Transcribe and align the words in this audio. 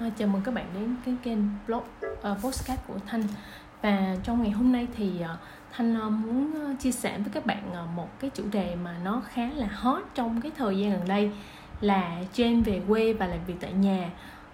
Ờ, 0.00 0.10
chào 0.18 0.28
mừng 0.28 0.42
các 0.42 0.54
bạn 0.54 0.66
đến 0.74 0.96
cái 1.04 1.14
kênh 1.22 1.38
blog 1.66 1.82
ờ, 2.22 2.32
uh, 2.32 2.38
postcard 2.42 2.82
của 2.86 2.94
Thanh. 3.06 3.22
Và 3.82 4.16
trong 4.22 4.42
ngày 4.42 4.50
hôm 4.50 4.72
nay 4.72 4.86
thì 4.96 5.10
uh, 5.20 5.38
Thanh 5.72 5.96
uh, 6.06 6.12
muốn 6.12 6.76
chia 6.76 6.92
sẻ 6.92 7.18
với 7.18 7.28
các 7.32 7.46
bạn 7.46 7.62
uh, 7.68 7.96
một 7.96 8.20
cái 8.20 8.30
chủ 8.34 8.44
đề 8.52 8.76
mà 8.84 8.96
nó 9.04 9.22
khá 9.28 9.50
là 9.54 9.68
hot 9.72 10.02
trong 10.14 10.40
cái 10.40 10.52
thời 10.56 10.78
gian 10.78 10.90
gần 10.90 11.08
đây 11.08 11.30
là 11.80 12.22
trên 12.32 12.62
về 12.62 12.82
quê 12.88 13.12
và 13.12 13.26
làm 13.26 13.38
việc 13.46 13.54
tại 13.60 13.72
nhà 13.72 14.10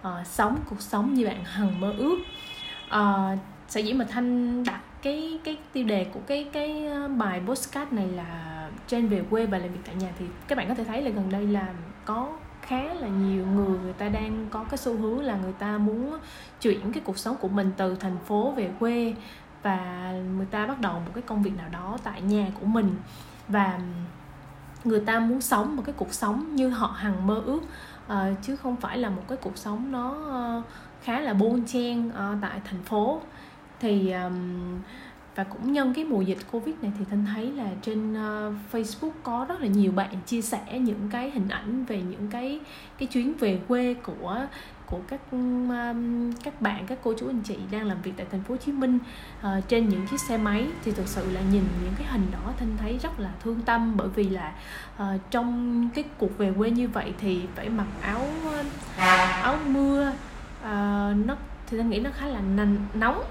uh, 0.07 0.27
sống 0.27 0.57
cuộc 0.69 0.81
sống 0.81 1.13
như 1.13 1.25
bạn 1.25 1.43
hằng 1.43 1.79
mơ 1.79 1.93
ước. 1.97 2.17
Uh, 2.87 3.39
sở 3.67 3.79
dĩ 3.79 3.93
mà 3.93 4.05
Thanh 4.09 4.63
đặt 4.63 4.81
cái 5.01 5.39
cái 5.43 5.57
tiêu 5.73 5.85
đề 5.85 6.03
của 6.13 6.19
cái 6.27 6.49
cái 6.53 6.89
bài 7.17 7.41
postcard 7.47 7.91
này 7.91 8.07
là 8.07 8.69
trên 8.87 9.07
về 9.07 9.23
quê 9.29 9.45
và 9.45 9.57
làm 9.57 9.71
việc 9.71 9.81
tại 9.85 9.95
nhà 9.95 10.09
thì 10.19 10.25
các 10.47 10.57
bạn 10.57 10.67
có 10.67 10.73
thể 10.73 10.83
thấy 10.83 11.01
là 11.01 11.09
gần 11.09 11.29
đây 11.31 11.47
là 11.47 11.73
có 12.05 12.37
khá 12.61 12.93
là 12.93 13.07
nhiều 13.07 13.45
người 13.45 13.79
người 13.79 13.93
ta 13.93 14.09
đang 14.09 14.47
có 14.49 14.63
cái 14.63 14.77
xu 14.77 14.97
hướng 14.97 15.19
là 15.19 15.35
người 15.35 15.53
ta 15.53 15.77
muốn 15.77 16.17
chuyển 16.61 16.91
cái 16.91 17.03
cuộc 17.05 17.17
sống 17.17 17.35
của 17.37 17.47
mình 17.47 17.71
từ 17.77 17.95
thành 17.95 18.17
phố 18.25 18.51
về 18.51 18.71
quê 18.79 19.15
và 19.63 20.11
người 20.37 20.45
ta 20.45 20.65
bắt 20.67 20.79
đầu 20.81 20.93
một 20.93 21.11
cái 21.13 21.21
công 21.21 21.43
việc 21.43 21.57
nào 21.57 21.69
đó 21.71 21.97
tại 22.03 22.21
nhà 22.21 22.47
của 22.59 22.65
mình. 22.65 22.95
Và 23.47 23.79
người 24.83 24.99
ta 24.99 25.19
muốn 25.19 25.41
sống 25.41 25.75
một 25.75 25.83
cái 25.85 25.95
cuộc 25.97 26.13
sống 26.13 26.55
như 26.55 26.69
họ 26.69 26.87
hằng 26.87 27.27
mơ 27.27 27.41
ước 27.45 27.61
uh, 28.13 28.13
chứ 28.41 28.55
không 28.55 28.75
phải 28.75 28.97
là 28.97 29.09
một 29.09 29.23
cái 29.27 29.37
cuộc 29.41 29.57
sống 29.57 29.91
nó 29.91 30.09
uh, 30.59 30.65
khá 31.03 31.19
là 31.19 31.33
bon 31.33 31.65
chen 31.67 32.07
uh, 32.07 32.13
tại 32.41 32.61
thành 32.65 32.83
phố. 32.83 33.21
Thì 33.79 34.11
um, 34.11 34.79
và 35.35 35.43
cũng 35.43 35.73
nhân 35.73 35.93
cái 35.93 36.05
mùa 36.05 36.21
dịch 36.21 36.37
covid 36.51 36.75
này 36.81 36.91
thì 36.99 37.05
thanh 37.09 37.25
thấy 37.25 37.51
là 37.51 37.69
trên 37.81 38.13
uh, 38.13 38.55
facebook 38.71 39.11
có 39.23 39.45
rất 39.49 39.61
là 39.61 39.67
nhiều 39.67 39.91
bạn 39.91 40.15
chia 40.25 40.41
sẻ 40.41 40.79
những 40.79 41.09
cái 41.11 41.31
hình 41.31 41.49
ảnh 41.49 41.85
về 41.85 42.01
những 42.01 42.27
cái 42.31 42.59
cái 42.97 43.07
chuyến 43.07 43.33
về 43.39 43.59
quê 43.67 43.93
của 43.93 44.45
của 44.85 44.99
các 45.07 45.19
um, 45.31 46.31
các 46.43 46.61
bạn 46.61 46.87
các 46.87 46.99
cô 47.03 47.13
chú 47.19 47.27
anh 47.27 47.41
chị 47.43 47.57
đang 47.71 47.85
làm 47.85 48.01
việc 48.01 48.11
tại 48.17 48.25
thành 48.31 48.43
phố 48.43 48.53
Hồ 48.53 48.57
Chí 48.57 48.71
Minh 48.71 48.99
uh, 49.39 49.67
trên 49.67 49.89
những 49.89 50.07
chiếc 50.07 50.19
xe 50.19 50.37
máy. 50.37 50.67
Thì 50.83 50.91
thực 50.91 51.07
sự 51.07 51.31
là 51.31 51.41
nhìn 51.41 51.63
những 51.83 51.93
cái 51.97 52.07
hình 52.07 52.25
đó 52.31 52.53
thanh 52.57 52.77
thấy 52.77 52.97
rất 52.97 53.19
là 53.19 53.31
thương 53.43 53.61
tâm 53.61 53.97
bởi 53.97 54.07
vì 54.07 54.29
là 54.29 54.53
uh, 55.01 55.05
trong 55.31 55.89
cái 55.95 56.03
cuộc 56.17 56.37
về 56.37 56.53
quê 56.57 56.69
như 56.69 56.87
vậy 56.87 57.13
thì 57.19 57.41
phải 57.55 57.69
mặc 57.69 57.87
áo 58.01 58.27
áo 59.41 59.57
mưa 59.67 60.09
uh, 60.59 61.25
nó 61.25 61.35
thì 61.67 61.77
thanh 61.77 61.89
nghĩ 61.89 61.99
nó 61.99 62.09
khá 62.13 62.27
là 62.27 62.41
nóng 62.93 63.23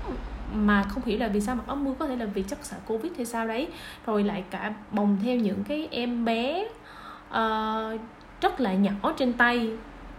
mà 0.55 0.83
không 0.83 1.05
hiểu 1.05 1.19
là 1.19 1.29
vì 1.29 1.41
sao 1.41 1.57
mặc 1.57 1.65
áo 1.67 1.77
mưa 1.77 1.95
có 1.99 2.07
thể 2.07 2.17
là 2.17 2.27
vì 2.27 2.43
chắc 2.43 2.59
sợ 2.63 2.77
covid 2.87 3.13
hay 3.17 3.27
sao 3.27 3.47
đấy. 3.47 3.69
Rồi 4.07 4.25
lại 4.25 4.45
cả 4.51 4.73
bồng 4.91 5.19
theo 5.23 5.37
những 5.37 5.65
cái 5.65 5.89
em 5.91 6.25
bé 6.25 6.65
uh, 7.29 8.01
rất 8.41 8.61
là 8.61 8.75
nhỏ 8.75 9.13
trên 9.17 9.33
tay. 9.33 9.71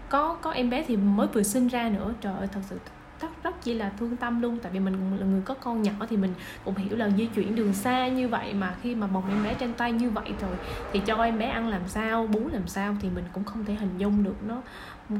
Có 0.09 0.33
có 0.33 0.51
em 0.51 0.69
bé 0.69 0.83
thì 0.87 0.97
mới 0.97 1.27
vừa 1.27 1.43
sinh 1.43 1.67
ra 1.67 1.89
nữa. 1.89 2.13
Trời 2.21 2.33
ơi 2.37 2.47
thật 2.51 2.61
sự 2.69 2.79
rất 3.21 3.43
rất 3.43 3.63
chỉ 3.63 3.73
là 3.73 3.91
thương 3.99 4.17
tâm 4.17 4.41
luôn. 4.41 4.59
Tại 4.61 4.71
vì 4.71 4.79
mình 4.79 5.17
là 5.19 5.25
người 5.25 5.41
có 5.45 5.53
con 5.53 5.81
nhỏ 5.81 5.93
thì 6.09 6.17
mình 6.17 6.33
cũng 6.65 6.75
hiểu 6.75 6.97
là 6.97 7.09
di 7.09 7.25
chuyển 7.25 7.55
đường 7.55 7.73
xa 7.73 8.07
như 8.07 8.27
vậy 8.27 8.53
mà 8.53 8.75
khi 8.81 8.95
mà 8.95 9.07
bồng 9.07 9.29
em 9.29 9.43
bé 9.43 9.53
trên 9.53 9.73
tay 9.73 9.91
như 9.91 10.09
vậy 10.09 10.33
rồi 10.41 10.55
thì 10.91 11.01
cho 11.05 11.23
em 11.23 11.39
bé 11.39 11.45
ăn 11.45 11.67
làm 11.67 11.81
sao 11.87 12.27
bú 12.27 12.41
làm 12.51 12.67
sao 12.67 12.95
thì 13.01 13.09
mình 13.15 13.23
cũng 13.33 13.43
không 13.43 13.65
thể 13.65 13.73
hình 13.73 13.97
dung 13.97 14.23
được. 14.23 14.43
Nó 14.47 14.55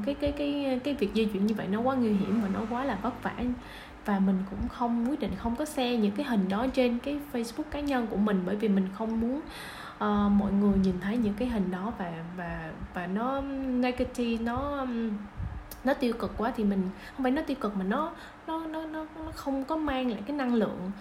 cái 0.05 0.15
cái 0.15 0.31
cái 0.31 0.79
cái 0.83 0.93
việc 0.93 1.09
di 1.13 1.25
chuyển 1.25 1.45
như 1.45 1.53
vậy 1.53 1.67
nó 1.67 1.79
quá 1.79 1.95
nguy 1.95 2.13
hiểm 2.13 2.41
và 2.41 2.49
nó 2.53 2.59
quá 2.69 2.83
là 2.83 2.97
vất 3.01 3.23
vả 3.23 3.33
và 4.05 4.19
mình 4.19 4.43
cũng 4.49 4.69
không 4.69 5.09
quyết 5.09 5.19
định 5.19 5.31
không 5.37 5.55
có 5.55 5.65
share 5.65 5.97
những 5.97 6.11
cái 6.11 6.25
hình 6.25 6.49
đó 6.49 6.67
trên 6.73 6.99
cái 6.99 7.19
Facebook 7.33 7.63
cá 7.71 7.79
nhân 7.79 8.07
của 8.07 8.17
mình 8.17 8.43
bởi 8.45 8.55
vì 8.55 8.67
mình 8.67 8.87
không 8.97 9.21
muốn 9.21 9.35
uh, 9.95 10.31
mọi 10.31 10.51
người 10.51 10.77
nhìn 10.77 10.99
thấy 11.01 11.17
những 11.17 11.33
cái 11.33 11.47
hình 11.47 11.71
đó 11.71 11.93
và 11.97 12.11
và 12.37 12.71
và 12.93 13.07
nó 13.07 13.41
negative 13.67 14.43
nó 14.43 14.85
nó 15.83 15.93
tiêu 15.93 16.13
cực 16.13 16.33
quá 16.37 16.53
thì 16.57 16.63
mình 16.63 16.89
không 17.15 17.23
phải 17.23 17.31
nó 17.31 17.41
tiêu 17.41 17.57
cực 17.59 17.75
mà 17.75 17.83
nó 17.83 18.11
nó 18.47 18.67
nó 18.67 18.85
nó, 18.85 19.05
nó 19.15 19.31
không 19.35 19.63
có 19.63 19.77
mang 19.77 20.11
lại 20.11 20.21
cái 20.27 20.37
năng 20.37 20.53
lượng 20.53 20.91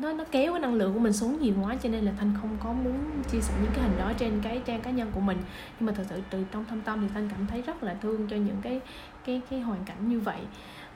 nó 0.00 0.12
nó 0.12 0.24
kéo 0.30 0.52
cái 0.52 0.60
năng 0.60 0.74
lượng 0.74 0.94
của 0.94 1.00
mình 1.00 1.12
xuống 1.12 1.40
nhiều 1.40 1.54
quá 1.62 1.76
cho 1.82 1.88
nên 1.88 2.04
là 2.04 2.12
thanh 2.18 2.32
không 2.40 2.56
có 2.64 2.72
muốn 2.72 2.96
chia 3.30 3.40
sẻ 3.40 3.54
những 3.62 3.72
cái 3.74 3.84
hình 3.84 3.98
đó 3.98 4.12
trên 4.18 4.40
cái 4.42 4.60
trang 4.64 4.80
cá 4.80 4.90
nhân 4.90 5.10
của 5.14 5.20
mình. 5.20 5.38
Nhưng 5.80 5.86
mà 5.86 5.92
thật 5.96 6.04
sự 6.08 6.20
từ 6.30 6.44
trong 6.52 6.64
thâm 6.64 6.80
tâm 6.80 7.00
thì 7.00 7.08
thanh 7.14 7.28
cảm 7.28 7.46
thấy 7.46 7.62
rất 7.62 7.82
là 7.82 7.94
thương 7.94 8.26
cho 8.28 8.36
những 8.36 8.56
cái 8.62 8.80
cái 9.24 9.40
cái 9.50 9.60
hoàn 9.60 9.84
cảnh 9.84 10.08
như 10.08 10.20
vậy 10.20 10.40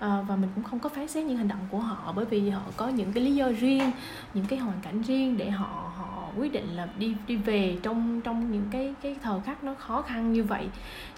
à, 0.04 0.20
và 0.28 0.36
mình 0.36 0.50
cũng 0.54 0.64
không 0.64 0.78
có 0.78 0.88
phán 0.88 1.08
xét 1.08 1.24
những 1.24 1.36
hành 1.36 1.48
động 1.48 1.66
của 1.70 1.78
họ 1.78 2.12
bởi 2.16 2.24
vì 2.24 2.50
họ 2.50 2.62
có 2.76 2.88
những 2.88 3.12
cái 3.12 3.24
lý 3.24 3.34
do 3.34 3.48
riêng 3.60 3.90
những 4.34 4.44
cái 4.48 4.58
hoàn 4.58 4.80
cảnh 4.82 5.02
riêng 5.02 5.36
để 5.36 5.50
họ 5.50 5.92
họ 5.96 6.28
quyết 6.38 6.52
định 6.52 6.76
là 6.76 6.88
đi 6.98 7.14
đi 7.26 7.36
về 7.36 7.78
trong 7.82 8.20
trong 8.20 8.52
những 8.52 8.64
cái 8.70 8.94
cái 9.02 9.16
thời 9.22 9.40
khắc 9.40 9.64
nó 9.64 9.74
khó 9.74 10.02
khăn 10.02 10.32
như 10.32 10.44
vậy. 10.44 10.68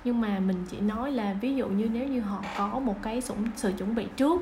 Nhưng 0.04 0.20
mà 0.20 0.40
mình 0.40 0.64
chỉ 0.70 0.80
nói 0.80 1.12
là 1.12 1.36
ví 1.40 1.54
dụ 1.54 1.68
như 1.68 1.88
nếu 1.92 2.08
như 2.08 2.20
họ 2.20 2.42
có 2.58 2.78
một 2.78 3.02
cái 3.02 3.20
sự, 3.20 3.34
sự 3.56 3.72
chuẩn 3.78 3.94
bị 3.94 4.06
trước 4.16 4.40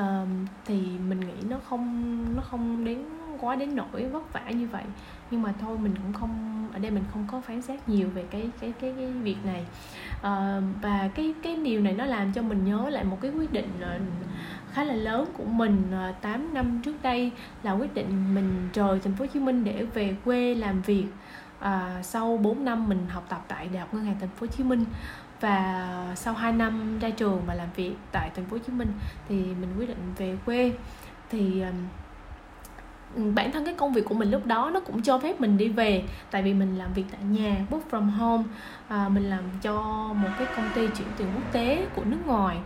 uh, 0.00 0.28
thì 0.64 0.82
mình 1.08 1.20
nghĩ 1.20 1.48
nó 1.48 1.56
không 1.68 2.24
nó 2.36 2.42
không 2.42 2.84
đến 2.84 3.04
quá 3.40 3.56
đến 3.56 3.76
nỗi 3.76 4.06
vất 4.06 4.32
vả 4.32 4.50
như 4.50 4.66
vậy. 4.66 4.84
Nhưng 5.30 5.42
mà 5.42 5.52
thôi 5.60 5.78
mình 5.78 5.94
cũng 6.02 6.12
không 6.12 6.68
ở 6.72 6.78
đây 6.78 6.90
mình 6.90 7.04
không 7.12 7.26
có 7.32 7.40
phán 7.40 7.62
xét 7.62 7.88
nhiều 7.88 8.08
về 8.14 8.24
cái 8.30 8.50
cái 8.60 8.72
cái, 8.80 8.94
cái 8.96 9.06
việc 9.06 9.36
này. 9.44 9.64
À, 10.22 10.60
và 10.82 11.08
cái 11.14 11.34
cái 11.42 11.56
điều 11.56 11.80
này 11.80 11.92
nó 11.92 12.04
làm 12.04 12.32
cho 12.32 12.42
mình 12.42 12.64
nhớ 12.64 12.88
lại 12.90 13.04
một 13.04 13.18
cái 13.20 13.30
quyết 13.30 13.52
định 13.52 13.68
ờ, 13.80 13.98
khá 14.72 14.84
là 14.84 14.94
lớn 14.94 15.26
của 15.36 15.44
mình 15.44 15.82
ờ, 15.92 16.12
8 16.20 16.54
năm 16.54 16.80
trước 16.84 17.02
đây 17.02 17.30
là 17.62 17.72
quyết 17.72 17.94
định 17.94 18.34
mình 18.34 18.68
rời 18.74 19.00
thành 19.04 19.14
phố 19.14 19.24
Hồ 19.24 19.30
Chí 19.34 19.40
Minh 19.40 19.64
để 19.64 19.86
về 19.94 20.16
quê 20.24 20.54
làm 20.54 20.82
việc. 20.82 21.06
À, 21.60 22.02
sau 22.02 22.36
4 22.36 22.64
năm 22.64 22.88
mình 22.88 23.06
học 23.08 23.26
tập 23.28 23.44
tại 23.48 23.68
Đại 23.68 23.80
học 23.80 23.94
Ngân 23.94 24.04
hàng 24.04 24.16
thành 24.20 24.28
phố 24.28 24.46
Hồ 24.46 24.52
Chí 24.56 24.64
Minh 24.64 24.84
và 25.40 26.14
sau 26.16 26.34
2 26.34 26.52
năm 26.52 26.98
ra 26.98 27.10
trường 27.10 27.42
và 27.46 27.54
làm 27.54 27.68
việc 27.76 27.94
tại 28.12 28.30
thành 28.34 28.44
phố 28.44 28.56
Hồ 28.56 28.62
Chí 28.66 28.72
Minh 28.72 28.92
thì 29.28 29.34
mình 29.36 29.68
quyết 29.78 29.88
định 29.88 30.12
về 30.16 30.36
quê. 30.46 30.72
Thì 31.30 31.62
bản 33.34 33.52
thân 33.52 33.64
cái 33.64 33.74
công 33.74 33.92
việc 33.92 34.04
của 34.04 34.14
mình 34.14 34.30
lúc 34.30 34.46
đó 34.46 34.70
nó 34.74 34.80
cũng 34.80 35.02
cho 35.02 35.18
phép 35.18 35.40
mình 35.40 35.56
đi 35.56 35.68
về 35.68 36.04
tại 36.30 36.42
vì 36.42 36.54
mình 36.54 36.78
làm 36.78 36.92
việc 36.92 37.04
tại 37.10 37.20
nhà 37.30 37.56
work 37.70 37.80
from 37.90 38.10
home. 38.10 38.44
À, 38.88 39.08
mình 39.08 39.30
làm 39.30 39.42
cho 39.62 39.82
một 40.14 40.28
cái 40.38 40.48
công 40.56 40.68
ty 40.74 40.86
chuyển 40.86 41.08
tiền 41.16 41.28
quốc 41.34 41.52
tế 41.52 41.86
của 41.96 42.04
nước 42.04 42.26
ngoài. 42.26 42.56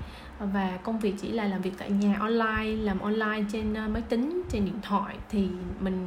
Và 0.40 0.78
công 0.82 0.98
việc 0.98 1.14
chỉ 1.20 1.32
là 1.32 1.44
làm 1.44 1.62
việc 1.62 1.72
tại 1.78 1.90
nhà 1.90 2.16
online 2.20 2.76
làm 2.82 2.98
online 2.98 3.44
trên 3.52 3.74
à, 3.74 3.88
máy 3.88 4.02
tính 4.08 4.42
trên 4.50 4.64
điện 4.64 4.78
thoại 4.82 5.16
thì 5.30 5.48
mình 5.80 6.06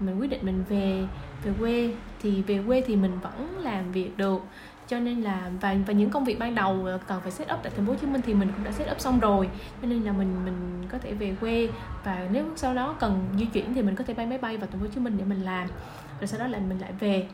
mình 0.00 0.20
quyết 0.20 0.30
định 0.30 0.40
mình 0.42 0.64
về 0.68 1.04
về 1.44 1.52
quê. 1.58 1.94
Thì 2.22 2.42
về 2.42 2.62
quê 2.66 2.82
thì 2.86 2.96
mình 2.96 3.12
vẫn 3.22 3.58
làm 3.60 3.92
việc 3.92 4.16
được 4.16 4.42
cho 4.88 4.98
nên 4.98 5.20
là 5.20 5.50
và 5.60 5.76
và 5.86 5.92
những 5.92 6.10
công 6.10 6.24
việc 6.24 6.38
ban 6.38 6.54
đầu 6.54 6.88
cần 7.06 7.20
phải 7.20 7.30
set 7.30 7.52
up 7.52 7.58
tại 7.62 7.72
thành 7.76 7.86
phố 7.86 7.92
Hồ 7.92 7.98
Chí 8.00 8.06
Minh 8.06 8.20
thì 8.26 8.34
mình 8.34 8.48
cũng 8.56 8.64
đã 8.64 8.72
set 8.72 8.90
up 8.90 9.00
xong 9.00 9.20
rồi. 9.20 9.48
Cho 9.82 9.88
nên 9.88 10.02
là 10.02 10.12
mình 10.12 10.44
mình 10.44 10.88
có 10.88 10.98
thể 10.98 11.12
về 11.12 11.34
quê 11.40 11.68
và 12.04 12.26
nếu 12.32 12.44
sau 12.56 12.74
đó 12.74 12.96
cần 13.00 13.28
di 13.38 13.44
chuyển 13.44 13.74
thì 13.74 13.82
mình 13.82 13.94
có 13.94 14.04
thể 14.04 14.14
bay 14.14 14.26
máy 14.26 14.38
bay 14.38 14.56
vào 14.56 14.68
thành 14.72 14.80
phố 14.80 14.86
Hồ 14.86 14.92
Chí 14.94 15.00
Minh 15.00 15.18
để 15.18 15.24
mình 15.24 15.42
làm. 15.44 15.68
Rồi 16.20 16.26
sau 16.26 16.40
đó 16.40 16.46
là 16.46 16.58
mình 16.58 16.78
lại 16.78 16.92
về. 17.00 17.28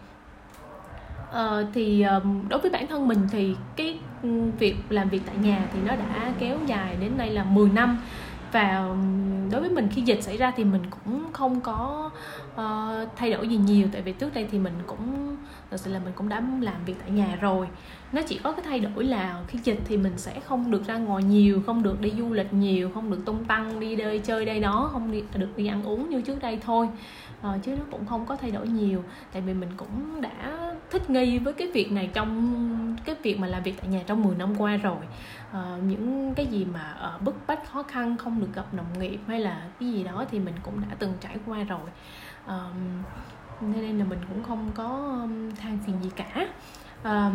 Uh, 1.30 1.68
thì 1.74 2.02
ờ, 2.02 2.20
đối 2.48 2.60
với 2.60 2.70
bản 2.70 2.86
thân 2.86 3.08
mình 3.08 3.18
thì 3.30 3.56
cái 3.76 3.98
ừ, 4.22 4.28
việc 4.58 4.76
làm 4.88 5.08
việc 5.08 5.22
tại 5.26 5.36
nhà 5.36 5.66
thì 5.72 5.78
nó 5.84 5.96
đã 5.96 6.32
kéo 6.38 6.58
dài 6.66 6.96
đến 7.00 7.18
nay 7.18 7.30
là 7.30 7.44
10 7.44 7.68
năm 7.68 7.98
và 8.54 8.88
đối 9.50 9.60
với 9.60 9.70
mình 9.70 9.88
khi 9.90 10.02
dịch 10.02 10.22
xảy 10.22 10.36
ra 10.36 10.52
thì 10.56 10.64
mình 10.64 10.82
cũng 10.90 11.32
không 11.32 11.60
có 11.60 12.10
uh, 12.54 13.08
thay 13.16 13.32
đổi 13.32 13.48
gì 13.48 13.56
nhiều. 13.56 13.88
Tại 13.92 14.02
vì 14.02 14.12
trước 14.12 14.34
đây 14.34 14.48
thì 14.50 14.58
mình 14.58 14.72
cũng 14.86 15.36
thật 15.70 15.76
sự 15.76 15.92
là 15.92 16.00
mình 16.04 16.12
cũng 16.16 16.28
đã 16.28 16.42
làm 16.60 16.84
việc 16.86 16.94
tại 17.00 17.10
nhà 17.10 17.38
rồi. 17.40 17.68
Nó 18.12 18.22
chỉ 18.22 18.38
có 18.38 18.52
cái 18.52 18.64
thay 18.64 18.80
đổi 18.80 19.04
là 19.04 19.42
khi 19.48 19.58
dịch 19.64 19.80
thì 19.84 19.96
mình 19.96 20.12
sẽ 20.16 20.40
không 20.40 20.70
được 20.70 20.86
ra 20.86 20.96
ngoài 20.96 21.22
nhiều 21.22 21.62
không 21.66 21.82
được 21.82 22.00
đi 22.00 22.12
du 22.18 22.32
lịch 22.32 22.52
nhiều 22.52 22.90
không 22.94 23.10
được 23.10 23.20
tung 23.24 23.44
tăng 23.44 23.80
đi 23.80 23.96
đây 23.96 24.18
chơi 24.18 24.44
đây 24.44 24.60
đó 24.60 24.90
không 24.92 25.12
đi, 25.12 25.22
được 25.34 25.56
đi 25.56 25.66
ăn 25.66 25.82
uống 25.82 26.10
như 26.10 26.20
trước 26.20 26.42
đây 26.42 26.58
thôi. 26.64 26.88
Uh, 27.48 27.62
chứ 27.62 27.72
nó 27.76 27.84
cũng 27.90 28.06
không 28.06 28.26
có 28.26 28.36
thay 28.36 28.50
đổi 28.50 28.68
nhiều. 28.68 29.02
Tại 29.32 29.42
vì 29.42 29.54
mình 29.54 29.70
cũng 29.76 30.20
đã 30.20 30.73
thích 30.90 31.10
nghi 31.10 31.38
với 31.38 31.52
cái 31.52 31.68
việc 31.74 31.92
này 31.92 32.10
trong 32.14 32.96
cái 33.04 33.16
việc 33.22 33.38
mà 33.38 33.46
làm 33.46 33.62
việc 33.62 33.74
tại 33.80 33.88
nhà 33.88 34.00
trong 34.06 34.22
10 34.22 34.36
năm 34.36 34.54
qua 34.58 34.76
rồi. 34.76 34.96
À, 35.52 35.76
những 35.86 36.34
cái 36.34 36.46
gì 36.46 36.64
mà 36.64 36.92
ở 36.98 37.18
bức 37.18 37.46
bách 37.46 37.66
khó 37.72 37.82
khăn 37.82 38.16
không 38.16 38.40
được 38.40 38.54
gặp 38.54 38.74
đồng 38.74 38.98
nghiệp 38.98 39.18
hay 39.26 39.40
là 39.40 39.62
cái 39.80 39.92
gì 39.92 40.04
đó 40.04 40.24
thì 40.30 40.38
mình 40.38 40.54
cũng 40.62 40.80
đã 40.80 40.96
từng 40.98 41.12
trải 41.20 41.36
qua 41.46 41.62
rồi. 41.62 41.90
À, 42.46 42.58
nên 43.60 43.98
là 43.98 44.04
mình 44.04 44.18
cũng 44.28 44.42
không 44.42 44.70
có 44.74 45.18
than 45.60 45.78
phiền 45.86 45.96
gì 46.02 46.10
cả. 46.16 46.48
À, 47.02 47.30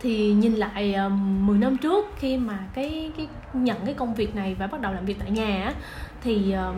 thì 0.00 0.32
nhìn 0.32 0.54
lại 0.54 0.94
ờ, 0.94 1.04
um, 1.04 1.46
10 1.46 1.58
năm 1.58 1.76
trước 1.76 2.06
khi 2.16 2.36
mà 2.36 2.58
cái 2.74 3.12
cái 3.16 3.28
nhận 3.52 3.76
cái 3.84 3.94
công 3.94 4.14
việc 4.14 4.34
này 4.34 4.54
và 4.54 4.66
bắt 4.66 4.80
đầu 4.80 4.92
làm 4.92 5.04
việc 5.04 5.16
tại 5.18 5.30
nhà 5.30 5.64
á, 5.64 5.74
thì 6.22 6.52
um, 6.52 6.76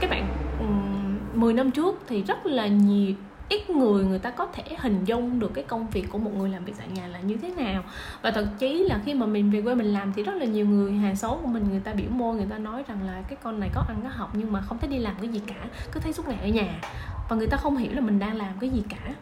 các 0.00 0.10
bạn 0.10 0.28
um, 0.60 1.40
10 1.40 1.52
năm 1.52 1.70
trước 1.70 2.02
thì 2.06 2.22
rất 2.22 2.46
là 2.46 2.66
nhiều 2.66 3.14
ít 3.48 3.70
người 3.70 4.04
người 4.04 4.18
ta 4.18 4.30
có 4.30 4.46
thể 4.46 4.62
hình 4.78 5.04
dung 5.04 5.40
được 5.40 5.50
cái 5.54 5.64
công 5.64 5.90
việc 5.90 6.06
của 6.10 6.18
một 6.18 6.30
người 6.36 6.48
làm 6.48 6.64
việc 6.64 6.72
tại 6.78 6.88
nhà 6.88 7.06
là 7.06 7.20
như 7.20 7.36
thế 7.36 7.48
nào. 7.48 7.82
Và 8.22 8.30
thậm 8.30 8.44
chí 8.58 8.84
là 8.84 9.00
khi 9.04 9.14
mà 9.14 9.26
mình 9.26 9.50
về 9.50 9.62
quê 9.62 9.74
mình 9.74 9.92
làm 9.92 10.12
thì 10.12 10.22
rất 10.22 10.34
là 10.34 10.44
nhiều 10.44 10.66
người, 10.66 10.92
hàng 10.92 11.16
xóm 11.16 11.38
của 11.42 11.48
mình, 11.48 11.68
người 11.70 11.80
ta 11.80 11.92
biểu 11.92 12.10
môi, 12.10 12.36
người 12.36 12.46
ta 12.50 12.58
nói 12.58 12.84
rằng 12.88 12.98
là 13.06 13.22
cái 13.28 13.38
con 13.42 13.60
này 13.60 13.70
có 13.74 13.84
ăn, 13.88 14.00
có 14.02 14.08
học 14.12 14.30
nhưng 14.32 14.52
mà 14.52 14.60
không 14.60 14.78
thấy 14.78 14.90
đi 14.90 14.98
làm 14.98 15.14
cái 15.20 15.28
gì 15.28 15.40
cả, 15.46 15.64
cứ 15.92 16.00
thấy 16.00 16.12
suốt 16.12 16.28
ngày 16.28 16.38
ở 16.42 16.48
nhà. 16.48 16.80
Và 17.28 17.36
người 17.36 17.46
ta 17.46 17.56
không 17.56 17.76
hiểu 17.76 17.92
là 17.94 18.00
mình 18.00 18.18
đang 18.18 18.36
làm 18.36 18.52
cái 18.60 18.70
gì 18.70 18.82
cả 18.88 19.14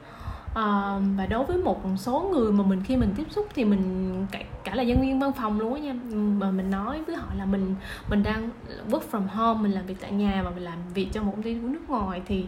à, 0.56 0.98
và 1.16 1.26
đối 1.26 1.44
với 1.44 1.58
một 1.58 1.80
số 1.96 2.30
người 2.32 2.52
mà 2.52 2.64
mình 2.64 2.82
khi 2.84 2.96
mình 2.96 3.14
tiếp 3.16 3.26
xúc 3.30 3.48
thì 3.54 3.64
mình 3.64 4.26
cả, 4.30 4.42
cả 4.64 4.74
là 4.74 4.82
nhân 4.82 5.00
viên 5.00 5.20
văn 5.20 5.32
phòng 5.32 5.60
luôn 5.60 5.74
á 5.74 5.80
nha. 5.80 5.94
Mà 6.14 6.50
mình 6.50 6.70
nói 6.70 7.02
với 7.06 7.16
họ 7.16 7.26
là 7.38 7.44
mình 7.44 7.74
mình 8.08 8.22
đang 8.22 8.50
work 8.90 9.00
from 9.10 9.26
home 9.28 9.62
mình 9.62 9.72
làm 9.72 9.86
việc 9.86 10.00
tại 10.00 10.12
nhà 10.12 10.42
và 10.44 10.50
mình 10.50 10.64
làm 10.64 10.78
việc 10.94 11.08
cho 11.12 11.22
một 11.22 11.32
công 11.32 11.42
ty 11.42 11.54
của 11.54 11.68
nước 11.68 11.90
ngoài 11.90 12.22
thì 12.26 12.46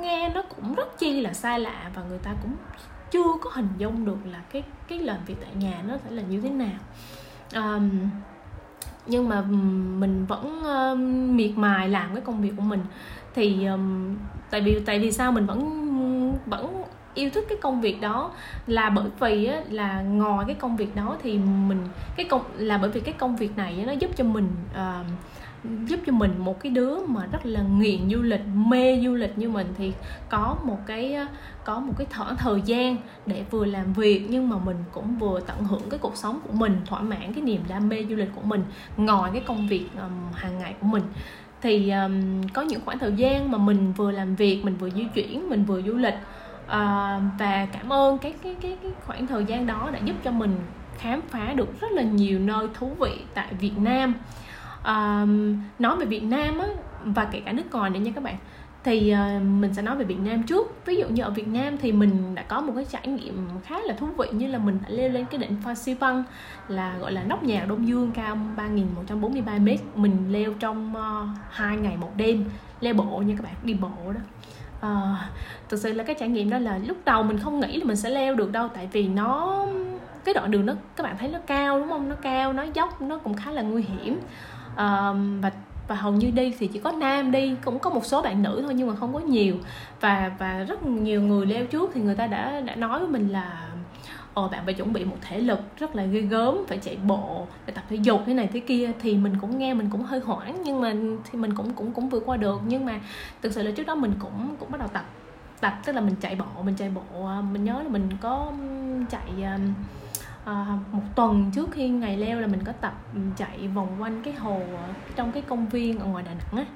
nghe 0.00 0.28
nó 0.34 0.42
cũng 0.42 0.74
rất 0.74 0.98
chi 0.98 1.20
là 1.20 1.32
xa 1.32 1.58
lạ 1.58 1.90
và 1.94 2.02
người 2.08 2.18
ta 2.18 2.34
cũng 2.42 2.52
chưa 3.10 3.32
có 3.40 3.50
hình 3.54 3.68
dung 3.78 4.04
được 4.04 4.18
là 4.32 4.40
cái 4.52 4.62
cái 4.88 4.98
làm 4.98 5.18
việc 5.26 5.36
tại 5.40 5.50
nhà 5.54 5.82
nó 5.88 5.96
phải 6.04 6.12
là 6.12 6.22
như 6.22 6.40
thế 6.40 6.50
nào. 6.50 6.78
Um, 7.54 7.90
nhưng 9.06 9.28
mà 9.28 9.40
mình 9.98 10.26
vẫn 10.26 10.58
uh, 10.58 10.98
miệt 11.34 11.50
mài 11.56 11.88
làm 11.88 12.14
cái 12.14 12.24
công 12.24 12.42
việc 12.42 12.52
của 12.56 12.62
mình. 12.62 12.80
Thì 13.34 13.66
um, 13.66 14.16
tại 14.50 14.60
vì 14.60 14.80
tại 14.86 14.98
vì 14.98 15.12
sao 15.12 15.32
mình 15.32 15.46
vẫn 15.46 15.80
vẫn 16.46 16.79
yêu 17.20 17.30
thích 17.30 17.44
cái 17.48 17.58
công 17.60 17.80
việc 17.80 18.00
đó 18.00 18.30
là 18.66 18.90
bởi 18.90 19.08
vì 19.20 19.44
á, 19.44 19.60
là 19.70 20.02
ngoài 20.02 20.44
cái 20.46 20.56
công 20.56 20.76
việc 20.76 20.96
đó 20.96 21.16
thì 21.22 21.38
mình 21.38 21.86
cái 22.16 22.26
công 22.26 22.42
là 22.56 22.78
bởi 22.78 22.90
vì 22.90 23.00
cái 23.00 23.14
công 23.18 23.36
việc 23.36 23.56
này 23.56 23.84
nó 23.86 23.92
giúp 23.92 24.10
cho 24.16 24.24
mình 24.24 24.48
uh, 24.70 25.06
giúp 25.86 26.00
cho 26.06 26.12
mình 26.12 26.34
một 26.38 26.60
cái 26.60 26.72
đứa 26.72 27.06
mà 27.06 27.26
rất 27.32 27.46
là 27.46 27.62
nghiện 27.62 28.10
du 28.10 28.22
lịch 28.22 28.40
mê 28.54 29.00
du 29.04 29.14
lịch 29.14 29.38
như 29.38 29.48
mình 29.48 29.66
thì 29.78 29.92
có 30.28 30.56
một 30.64 30.78
cái 30.86 31.14
ờ, 31.14 31.26
có 31.64 31.80
một 31.80 31.92
cái 31.98 32.06
thở 32.10 32.34
thời 32.38 32.62
gian 32.64 32.96
để 33.26 33.44
vừa 33.50 33.64
làm 33.64 33.92
việc 33.92 34.26
nhưng 34.30 34.48
mà 34.48 34.56
mình 34.58 34.76
cũng 34.92 35.18
vừa 35.18 35.40
tận 35.40 35.64
hưởng 35.64 35.90
cái 35.90 35.98
cuộc 35.98 36.16
sống 36.16 36.40
của 36.46 36.52
mình 36.52 36.80
thỏa 36.86 37.00
mãn 37.00 37.32
cái 37.34 37.42
niềm 37.44 37.60
đam 37.68 37.88
mê 37.88 38.04
du 38.10 38.16
lịch 38.16 38.30
của 38.34 38.42
mình 38.44 38.62
ngoài 38.96 39.30
cái 39.34 39.42
công 39.46 39.68
việc 39.68 39.86
um, 39.96 40.32
hàng 40.34 40.58
ngày 40.58 40.74
của 40.80 40.86
mình. 40.86 41.02
Thì 41.62 41.90
um, 41.90 42.42
có 42.54 42.62
những 42.62 42.80
khoảng 42.84 42.98
thời 42.98 43.12
gian 43.12 43.50
mà 43.50 43.58
mình 43.58 43.92
vừa 43.92 44.10
làm 44.10 44.34
việc 44.34 44.64
mình 44.64 44.76
vừa 44.76 44.90
di 44.90 45.04
chuyển 45.14 45.48
mình 45.48 45.64
vừa 45.64 45.82
du 45.82 45.94
lịch 45.96 46.14
uh, 46.70 47.22
và 47.38 47.66
cảm 47.72 47.92
ơn 47.92 48.18
cái 48.18 48.34
cái 48.42 48.56
cái 48.60 48.76
cái 48.82 48.92
khoảng 49.06 49.26
thời 49.26 49.44
gian 49.44 49.66
đó 49.66 49.90
đã 49.92 49.98
giúp 50.04 50.16
cho 50.24 50.30
mình 50.30 50.56
khám 50.98 51.20
phá 51.28 51.52
được 51.52 51.80
rất 51.80 51.92
là 51.92 52.02
nhiều 52.02 52.38
nơi 52.38 52.68
thú 52.74 52.90
vị 53.00 53.18
tại 53.34 53.54
Việt 53.60 53.78
Nam. 53.78 54.14
Um, 54.84 55.62
nói 55.78 55.96
về 55.96 56.06
Việt 56.06 56.22
Nam 56.22 56.58
á 56.58 56.66
và 57.04 57.24
kể 57.24 57.40
cả 57.40 57.52
nước 57.52 57.72
ngoài 57.72 57.90
nữa 57.90 58.00
nha 58.00 58.12
các 58.14 58.24
bạn 58.24 58.36
thì 58.84 59.10
ờ, 59.10 59.40
mình 59.40 59.74
sẽ 59.74 59.82
nói 59.82 59.96
về 59.96 60.04
Việt 60.04 60.18
Nam 60.20 60.42
trước. 60.42 60.86
Ví 60.86 60.96
dụ 60.96 61.08
như 61.08 61.22
ở 61.22 61.30
Việt 61.30 61.48
Nam 61.48 61.76
thì 61.78 61.92
mình 61.92 62.34
đã 62.34 62.42
có 62.42 62.60
một 62.60 62.72
cái 62.76 62.84
trải 62.84 63.06
nghiệm 63.06 63.48
khá 63.64 63.80
là 63.80 63.94
thú 63.94 64.06
vị 64.18 64.26
như 64.32 64.46
là 64.46 64.58
mình 64.58 64.78
đã 64.82 64.88
leo 64.88 65.08
lên 65.08 65.24
cái 65.30 65.40
đỉnh 65.40 65.56
Pha 65.64 65.74
Si 65.74 65.94
Văn 65.94 66.24
là 66.68 66.98
gọi 66.98 67.12
là 67.12 67.22
nóc 67.24 67.42
nhà 67.42 67.64
Đông 67.68 67.88
Dương 67.88 68.12
cao 68.12 68.38
3.143 68.56 69.60
m 69.60 70.02
mình 70.02 70.32
leo 70.32 70.52
trong 70.60 70.94
uh, 70.96 71.80
ngày 71.82 71.96
một 71.96 72.12
đêm 72.16 72.44
leo 72.80 72.94
bộ 72.94 73.22
nha 73.26 73.34
các 73.36 73.44
bạn 73.44 73.54
đi 73.62 73.74
bộ 73.74 74.12
đó 74.14 74.20
uh, 74.86 75.18
thực 75.68 75.76
sự 75.76 75.92
là 75.92 76.04
cái 76.04 76.16
trải 76.18 76.28
nghiệm 76.28 76.50
đó 76.50 76.58
là 76.58 76.78
lúc 76.78 76.96
đầu 77.04 77.22
mình 77.22 77.38
không 77.38 77.60
nghĩ 77.60 77.76
là 77.76 77.84
mình 77.84 77.96
sẽ 77.96 78.10
leo 78.10 78.34
được 78.34 78.52
đâu 78.52 78.68
tại 78.74 78.88
vì 78.92 79.08
nó 79.08 79.66
cái 80.24 80.34
đoạn 80.34 80.50
đường 80.50 80.66
nó 80.66 80.72
các 80.96 81.02
bạn 81.02 81.16
thấy 81.18 81.28
nó 81.28 81.38
cao 81.46 81.78
đúng 81.78 81.88
không? 81.88 82.08
Nó 82.08 82.14
cao 82.14 82.52
nó 82.52 82.64
dốc 82.74 83.02
nó 83.02 83.18
cũng 83.18 83.34
khá 83.34 83.50
là 83.50 83.62
nguy 83.62 83.82
hiểm. 83.82 84.18
Uh, 84.72 85.16
và 85.42 85.50
và 85.88 85.96
hầu 85.96 86.12
như 86.12 86.30
đi 86.30 86.54
thì 86.58 86.66
chỉ 86.66 86.78
có 86.78 86.92
nam 86.92 87.30
đi 87.30 87.56
cũng 87.64 87.78
có 87.78 87.90
một 87.90 88.06
số 88.06 88.22
bạn 88.22 88.42
nữ 88.42 88.60
thôi 88.64 88.74
nhưng 88.74 88.88
mà 88.88 88.94
không 88.94 89.12
có 89.12 89.18
nhiều. 89.18 89.56
Và 90.00 90.32
và 90.38 90.64
rất 90.68 90.82
nhiều 90.86 91.22
người 91.22 91.46
leo 91.46 91.64
trước 91.66 91.90
thì 91.94 92.00
người 92.00 92.14
ta 92.14 92.26
đã 92.26 92.60
đã 92.60 92.74
nói 92.74 92.98
với 92.98 93.08
mình 93.08 93.28
là 93.28 93.69
ồ 94.34 94.48
bạn 94.48 94.64
phải 94.64 94.74
chuẩn 94.74 94.92
bị 94.92 95.04
một 95.04 95.16
thể 95.20 95.40
lực 95.40 95.60
rất 95.78 95.96
là 95.96 96.04
ghê 96.04 96.20
gớm 96.20 96.58
phải 96.68 96.78
chạy 96.78 96.96
bộ 96.96 97.46
phải 97.64 97.74
tập 97.74 97.84
thể 97.88 97.96
dục 97.96 98.22
thế 98.26 98.34
này 98.34 98.48
thế 98.52 98.60
kia 98.60 98.92
thì 99.00 99.16
mình 99.16 99.36
cũng 99.40 99.58
nghe 99.58 99.74
mình 99.74 99.88
cũng 99.92 100.02
hơi 100.02 100.20
hoảng 100.20 100.62
nhưng 100.64 100.80
mà 100.80 100.94
thì 101.30 101.38
mình 101.38 101.54
cũng 101.54 101.72
cũng 101.72 101.92
cũng 101.92 102.08
vượt 102.08 102.22
qua 102.26 102.36
được. 102.36 102.60
Nhưng 102.66 102.84
mà 102.84 103.00
thực 103.42 103.52
sự 103.52 103.62
là 103.62 103.70
trước 103.70 103.86
đó 103.86 103.94
mình 103.94 104.12
cũng 104.18 104.56
cũng 104.58 104.70
bắt 104.70 104.78
đầu 104.78 104.88
tập 104.88 105.04
tập 105.60 105.74
tức 105.84 105.92
là 105.92 106.00
mình 106.00 106.14
chạy 106.20 106.34
bộ 106.34 106.62
mình 106.62 106.74
chạy 106.74 106.90
bộ 106.90 107.26
à, 107.26 107.40
mình 107.40 107.64
nhớ 107.64 107.82
là 107.82 107.88
mình 107.88 108.08
có 108.20 108.52
chạy 109.10 109.42
à, 109.42 109.58
à, 110.44 110.78
một 110.92 111.02
tuần 111.14 111.50
trước 111.54 111.68
khi 111.72 111.88
ngày 111.88 112.16
leo 112.16 112.40
là 112.40 112.46
mình 112.46 112.60
có 112.64 112.72
tập 112.72 112.94
chạy 113.36 113.68
vòng 113.74 113.88
quanh 113.98 114.22
cái 114.22 114.34
hồ 114.34 114.60
à, 114.76 114.88
trong 115.16 115.32
cái 115.32 115.42
công 115.42 115.68
viên 115.68 115.98
ở 115.98 116.06
ngoài 116.06 116.24
Đà 116.24 116.34
Nẵng 116.34 116.64
á. 116.64 116.72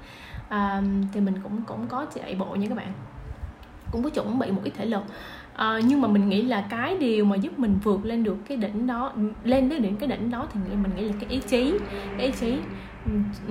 À, 0.49 0.83
thì 1.13 1.21
mình 1.21 1.35
cũng 1.43 1.63
cũng 1.67 1.87
có 1.87 2.07
chạy 2.15 2.35
bộ 2.35 2.55
nha 2.55 2.69
các 2.69 2.75
bạn. 2.75 2.93
Cũng 3.91 4.03
có 4.03 4.11
chuẩn 4.11 4.39
bị 4.39 4.51
một 4.51 4.61
ít 4.65 4.73
thể 4.77 4.87
lực 4.87 5.03
à, 5.55 5.81
nhưng 5.85 6.01
mà 6.01 6.09
mình 6.09 6.29
nghĩ 6.29 6.43
là 6.43 6.61
cái 6.71 6.97
điều 6.99 7.25
mà 7.25 7.37
giúp 7.37 7.59
mình 7.59 7.79
vượt 7.83 8.05
lên 8.05 8.25
được 8.25 8.37
cái 8.49 8.57
đỉnh 8.57 8.87
đó 8.87 9.13
lên 9.45 9.69
đến 9.69 9.83
đỉnh 9.83 9.97
cái 9.97 10.09
đỉnh 10.09 10.31
đó 10.31 10.47
thì 10.53 10.61
mình 10.71 10.91
nghĩ 10.97 11.03
là 11.03 11.15
cái 11.21 11.31
ý 11.31 11.41
chí 11.41 11.79
cái 12.17 12.27
ý 12.27 12.33
chí. 12.33 12.57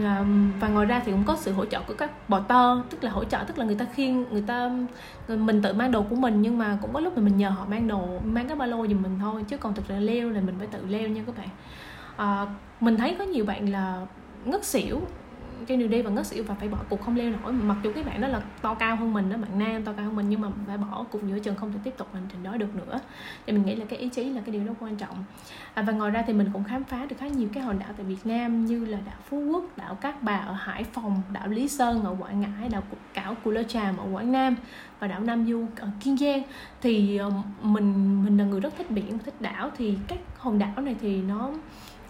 À, 0.04 0.26
và 0.60 0.68
ngoài 0.68 0.86
ra 0.86 1.02
thì 1.06 1.12
cũng 1.12 1.24
có 1.24 1.36
sự 1.40 1.52
hỗ 1.52 1.66
trợ 1.66 1.82
của 1.88 1.94
các 1.94 2.30
bò 2.30 2.40
tơ 2.40 2.82
tức 2.90 3.04
là 3.04 3.12
hỗ 3.12 3.24
trợ 3.24 3.40
tức 3.48 3.58
là 3.58 3.66
người 3.66 3.76
ta 3.76 3.86
khiêng 3.96 4.26
người 4.32 4.44
ta 4.48 4.72
mình 5.28 5.62
tự 5.62 5.74
mang 5.74 5.92
đồ 5.92 6.02
của 6.02 6.16
mình 6.16 6.42
nhưng 6.42 6.58
mà 6.58 6.78
cũng 6.82 6.94
có 6.94 7.00
lúc 7.00 7.18
mà 7.18 7.24
mình 7.24 7.38
nhờ 7.38 7.50
họ 7.50 7.66
mang 7.70 7.88
đồ 7.88 8.20
mang 8.24 8.48
cái 8.48 8.56
ba 8.56 8.66
lô 8.66 8.88
giùm 8.88 9.02
mình 9.04 9.20
thôi 9.20 9.44
chứ 9.48 9.58
còn 9.58 9.74
thực 9.74 9.88
ra 9.88 10.00
leo 10.00 10.30
là 10.30 10.42
mình 10.42 10.56
phải 10.58 10.68
tự 10.68 10.80
leo 10.88 11.10
nha 11.10 11.22
các 11.26 11.38
bạn. 11.38 11.48
À, 12.18 12.46
mình 12.80 12.98
thấy 12.98 13.16
có 13.20 13.24
nhiều 13.24 13.46
bạn 13.46 13.70
là 13.70 14.06
ngất 14.46 14.66
xỉu 14.66 15.02
cái 15.66 15.78
điều 15.78 15.88
đi 15.88 16.02
và 16.02 16.10
ngất 16.10 16.28
xỉu 16.28 16.44
và 16.44 16.56
phải 16.56 16.70
bỏ 16.70 16.78
cuộc 16.90 17.02
không 17.02 17.16
leo 17.16 17.30
nổi. 17.30 17.54
Mặc 17.54 17.78
dù 17.84 17.92
cái 17.96 18.04
bạn 18.04 18.22
đó 18.22 18.28
là 18.28 18.42
to 18.62 18.74
cao 18.74 18.96
hơn 18.96 19.14
mình 19.14 19.30
đó 19.30 19.38
bạn 19.38 19.60
nam 19.60 19.84
to 19.84 19.94
cao 19.94 20.06
hơn 20.06 20.16
mình 20.16 20.30
nhưng 20.30 20.42
mà 20.42 20.48
phải 20.68 20.78
bỏ 20.78 21.06
cuộc 21.12 21.20
giữa 21.28 21.40
chừng 21.40 21.56
không 21.56 21.72
thể 21.72 21.80
tiếp 21.84 21.94
tục 21.98 22.08
hành 22.14 22.24
trình 22.32 22.44
đó 22.44 22.58
được 22.58 22.76
nữa. 22.76 23.00
Thì 23.46 23.54
mình 23.54 23.66
nghĩ 23.66 23.76
là 23.76 23.86
cái 23.86 24.00
ý 24.00 24.10
chí 24.10 24.24
là 24.24 24.42
cái 24.46 24.54
điều 24.54 24.64
rất 24.64 24.74
quan 24.80 24.96
trọng. 24.96 25.24
À, 25.74 25.84
và 25.84 25.94
ngoài 25.94 26.12
ra 26.12 26.24
thì 26.28 26.34
mình 26.34 26.50
cũng 26.54 26.64
khám 26.64 26.84
phá 26.84 27.06
được 27.06 27.16
khá 27.20 27.28
nhiều 27.28 27.50
cái 27.54 27.64
hòn 27.64 27.80
đảo 27.80 27.90
tại 27.98 28.06
Việt 28.06 28.26
Nam 28.26 28.66
như 28.66 28.86
là 28.86 28.98
đảo 29.06 29.16
Phú 29.30 29.38
Quốc 29.40 29.78
đảo 29.78 29.96
Cát 29.96 30.24
Bà 30.24 30.38
ở 30.38 30.54
Hải 30.54 30.84
Phòng 30.84 31.22
đảo 31.32 31.48
Lý 31.48 31.68
Sơn 31.68 32.04
ở 32.04 32.16
Quảng 32.20 32.42
Ngãi 32.42 32.70
đảo 32.70 32.84
cảo 33.14 33.36
Cù 33.44 33.52
Lao 33.52 33.64
Tràm 33.64 33.98
ở 33.98 34.06
Quảng 34.12 34.32
Nam 34.32 34.56
và 35.00 35.08
đảo 35.08 35.20
Nam 35.20 35.48
Du 35.48 35.66
ở 35.80 35.88
Kiên 36.00 36.18
Giang. 36.18 36.44
Thì 36.82 37.18
ờ, 37.18 37.32
mình 37.62 38.24
mình 38.26 38.38
là 38.38 38.44
người 38.44 38.60
rất 38.60 38.74
thích 38.78 38.92
biển 38.92 39.20
thích 39.20 39.42
đảo. 39.42 39.72
Thì 39.78 39.98
các 40.08 40.20
hòn 40.38 40.60
đảo 40.60 40.82
này 40.82 40.96
thì 41.02 41.22
nó 41.22 41.52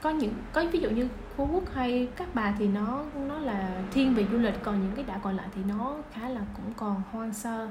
có 0.03 0.09
những 0.09 0.33
có 0.53 0.63
ví 0.71 0.79
dụ 0.79 0.89
như 0.89 1.07
phú 1.35 1.47
quốc 1.51 1.63
hay 1.73 2.07
các 2.15 2.27
bà 2.33 2.55
thì 2.59 2.67
nó 2.67 3.03
nó 3.27 3.39
là 3.39 3.81
thiên 3.91 4.15
về 4.15 4.25
du 4.31 4.37
lịch 4.37 4.63
còn 4.63 4.79
những 4.79 4.91
cái 4.95 5.05
đảo 5.05 5.19
còn 5.23 5.35
lại 5.37 5.47
thì 5.55 5.61
nó 5.67 5.95
khá 6.13 6.29
là 6.29 6.41
cũng 6.55 6.73
còn 6.77 7.01
hoang 7.11 7.33
sơ 7.33 7.69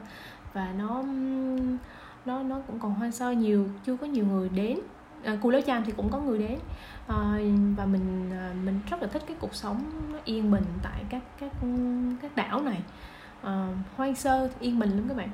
và 0.53 0.73
nó 0.79 1.03
nó 2.25 2.43
nó 2.43 2.61
cũng 2.67 2.79
còn 2.79 2.95
hoang 2.95 3.13
sơ 3.13 3.31
nhiều 3.31 3.69
chưa 3.87 3.97
có 3.97 4.07
nhiều 4.07 4.27
người 4.27 4.49
đến. 4.49 4.79
À, 5.25 5.37
cù 5.43 5.51
lao 5.51 5.61
chàm 5.67 5.85
thì 5.85 5.93
cũng 5.97 6.11
có 6.11 6.21
người 6.21 6.39
đến. 6.39 6.59
À, 7.09 7.39
và 7.77 7.87
mình 7.87 8.31
à, 8.33 8.53
mình 8.65 8.81
rất 8.91 9.03
là 9.03 9.09
thích 9.09 9.23
cái 9.27 9.37
cuộc 9.41 9.55
sống 9.55 9.85
nó 10.13 10.19
yên 10.25 10.51
bình 10.51 10.65
tại 10.83 11.05
các 11.09 11.23
các 11.41 11.53
các 12.23 12.37
đảo 12.37 12.63
này. 12.63 12.81
À, 13.43 13.69
hoang 13.97 14.15
sơ 14.15 14.51
yên 14.61 14.79
bình 14.79 14.91
lắm 14.91 15.05
các 15.09 15.17
bạn. 15.17 15.29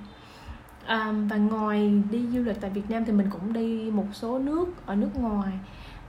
À, 0.86 1.12
và 1.30 1.36
ngoài 1.36 2.02
đi 2.10 2.26
du 2.26 2.42
lịch 2.42 2.60
tại 2.60 2.70
Việt 2.70 2.90
Nam 2.90 3.04
thì 3.04 3.12
mình 3.12 3.30
cũng 3.30 3.52
đi 3.52 3.90
một 3.90 4.06
số 4.12 4.38
nước 4.38 4.86
ở 4.86 4.94
nước 4.94 5.10
ngoài 5.14 5.52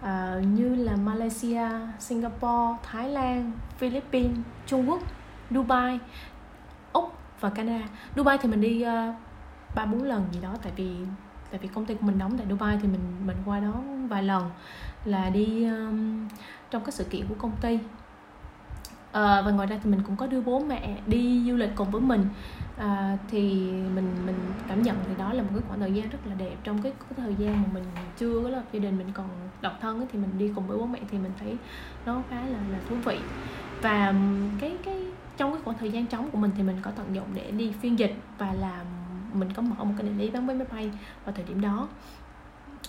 uh, 0.01 0.45
như 0.45 0.75
là 0.75 0.95
Malaysia, 0.95 1.69
Singapore, 1.99 2.77
Thái 2.83 3.09
Lan, 3.09 3.51
Philippines, 3.77 4.37
Trung 4.67 4.89
Quốc, 4.89 4.99
Dubai, 5.51 5.99
Úc 6.93 7.13
và 7.39 7.49
Canada. 7.49 7.87
Dubai 8.15 8.37
thì 8.37 8.49
mình 8.49 8.61
đi 8.61 8.81
ờ, 8.81 9.13
ba 9.75 9.83
uh, 9.83 9.89
bốn 9.89 10.03
lần 10.03 10.25
gì 10.31 10.39
đó 10.41 10.55
tại 10.63 10.71
vì 10.75 10.95
tại 11.51 11.59
vì 11.59 11.67
công 11.67 11.85
ty 11.85 11.95
của 11.95 12.05
mình 12.05 12.19
đóng 12.19 12.37
tại 12.37 12.47
Dubai 12.49 12.77
thì 12.81 12.87
mình 12.87 13.01
mình 13.25 13.37
qua 13.45 13.59
đó 13.59 13.73
vài 14.09 14.23
lần 14.23 14.49
là 15.05 15.29
đi 15.29 15.63
um, 15.63 16.27
trong 16.71 16.83
các 16.85 16.93
sự 16.93 17.03
kiện 17.03 17.27
của 17.27 17.35
công 17.37 17.51
ty 17.61 17.79
à, 19.11 19.41
và 19.41 19.51
ngoài 19.51 19.67
ra 19.67 19.79
thì 19.83 19.89
mình 19.89 20.01
cũng 20.05 20.15
có 20.15 20.27
đưa 20.27 20.41
bố 20.41 20.59
mẹ 20.59 20.97
đi 21.07 21.43
du 21.47 21.55
lịch 21.55 21.71
cùng 21.75 21.91
với 21.91 22.01
mình. 22.01 22.25
À, 22.77 23.17
thì 23.29 23.41
mình 23.95 24.13
mình 24.25 24.35
cảm 24.67 24.81
nhận 24.81 24.95
thì 25.07 25.13
đó 25.17 25.33
là 25.33 25.43
một 25.43 25.49
cái 25.53 25.61
khoảng 25.67 25.79
thời 25.79 25.93
gian 25.93 26.09
rất 26.09 26.19
là 26.27 26.35
đẹp. 26.35 26.55
Trong 26.63 26.81
cái, 26.81 26.91
cái 26.91 27.13
thời 27.17 27.35
gian 27.35 27.61
mà 27.61 27.67
mình 27.73 27.83
chưa 28.17 28.41
có 28.43 28.49
lập 28.49 28.63
gia 28.71 28.79
đình 28.79 28.97
mình 28.97 29.07
còn 29.13 29.27
độc 29.61 29.77
thân 29.81 29.97
ấy, 29.97 30.07
thì 30.11 30.19
mình 30.19 30.29
đi 30.37 30.51
cùng 30.55 30.67
với 30.67 30.77
bố 30.77 30.85
mẹ 30.85 30.99
thì 31.11 31.17
mình 31.17 31.31
thấy 31.39 31.57
nó 32.05 32.21
khá 32.29 32.41
là 32.41 32.59
là 32.71 32.79
thú 32.89 32.95
vị. 33.05 33.19
Và 33.81 34.13
cái 34.59 34.77
cái 34.83 35.05
trong 35.37 35.53
cái 35.53 35.61
khoảng 35.65 35.77
thời 35.77 35.91
gian 35.91 36.05
trống 36.05 36.29
của 36.31 36.37
mình 36.37 36.51
thì 36.57 36.63
mình 36.63 36.77
có 36.81 36.91
tận 36.91 37.15
dụng 37.15 37.27
để 37.33 37.51
đi 37.51 37.71
phiên 37.81 37.99
dịch 37.99 38.15
và 38.37 38.53
làm 38.53 38.85
mình 39.33 39.53
có 39.53 39.61
mở 39.61 39.83
một 39.83 39.93
cái 39.97 40.07
đại 40.07 40.15
lý 40.15 40.29
bán 40.29 40.47
vé 40.47 40.53
máy 40.53 40.67
bay 40.71 40.91
vào 41.25 41.35
thời 41.35 41.45
điểm 41.45 41.61
đó. 41.61 41.87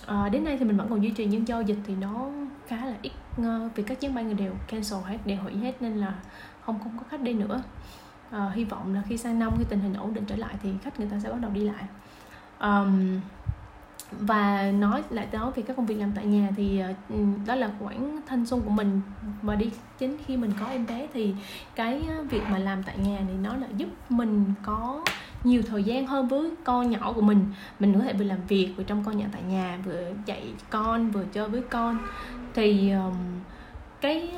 À, 0.05 0.29
đến 0.29 0.43
nay 0.43 0.57
thì 0.57 0.65
mình 0.65 0.77
vẫn 0.77 0.89
còn 0.89 1.03
duy 1.03 1.09
trì 1.09 1.25
nhưng 1.25 1.47
do 1.47 1.59
dịch 1.59 1.77
thì 1.87 1.95
nó 1.95 2.29
khá 2.67 2.85
là 2.85 2.95
ít. 3.01 3.11
Ờ, 3.37 3.69
vì 3.75 3.83
các 3.83 4.01
chuyến 4.01 4.15
bay 4.15 4.23
người 4.23 4.33
đều 4.33 4.53
cancel 4.67 4.99
hết 5.05 5.17
đều 5.25 5.37
hủy 5.37 5.57
hết 5.57 5.81
nên 5.81 5.97
là 5.97 6.13
không 6.65 6.79
không 6.79 6.97
có 6.97 7.03
khách 7.09 7.21
đi 7.21 7.33
nữa. 7.33 7.63
À, 8.31 8.51
hy 8.53 8.63
vọng 8.63 8.93
là 8.93 9.01
khi 9.09 9.17
sang 9.17 9.39
năm 9.39 9.51
khi 9.57 9.65
tình 9.69 9.79
hình 9.79 9.93
ổn 9.93 10.13
định 10.13 10.25
trở 10.25 10.35
lại 10.35 10.55
thì 10.63 10.69
khách 10.83 10.99
người 10.99 11.09
ta 11.11 11.19
sẽ 11.19 11.29
bắt 11.29 11.37
đầu 11.41 11.51
đi 11.51 11.61
lại. 11.61 11.83
Um, 12.59 13.19
và 14.11 14.71
nói 14.71 15.03
lại 15.09 15.27
đó 15.31 15.51
về 15.55 15.63
các 15.63 15.77
công 15.77 15.85
việc 15.85 15.95
làm 15.95 16.11
tại 16.15 16.25
nhà 16.25 16.49
thì 16.55 16.81
uh, 17.13 17.17
đó 17.45 17.55
là 17.55 17.69
khoảng 17.79 18.21
thanh 18.27 18.45
xuân 18.45 18.61
của 18.61 18.69
mình. 18.69 19.01
Và 19.41 19.55
đi 19.55 19.69
chính 19.97 20.17
khi 20.25 20.37
mình 20.37 20.51
có 20.59 20.65
em 20.65 20.85
bé 20.85 21.07
thì 21.13 21.35
cái 21.75 22.01
việc 22.29 22.41
mà 22.49 22.57
làm 22.57 22.83
tại 22.83 22.97
nhà 22.97 23.19
thì 23.27 23.33
nó 23.33 23.55
là 23.55 23.67
giúp 23.77 23.89
mình 24.09 24.53
có 24.63 25.03
nhiều 25.43 25.61
thời 25.67 25.83
gian 25.83 26.07
hơn 26.07 26.27
với 26.27 26.51
con 26.63 26.91
nhỏ 26.91 27.13
của 27.13 27.21
mình. 27.21 27.45
Mình 27.79 27.93
có 27.93 27.99
thể 27.99 28.13
vừa 28.13 28.23
làm 28.23 28.39
việc 28.47 28.73
vừa 28.77 28.83
trong 28.83 29.03
con 29.03 29.17
nhỏ 29.17 29.25
tại 29.31 29.43
nhà 29.43 29.79
vừa 29.85 30.11
dạy 30.25 30.53
con 30.69 31.11
vừa 31.11 31.25
chơi 31.25 31.49
với 31.49 31.61
con 31.61 31.97
thì 32.53 32.91
um, 32.91 33.13
cái 34.01 34.31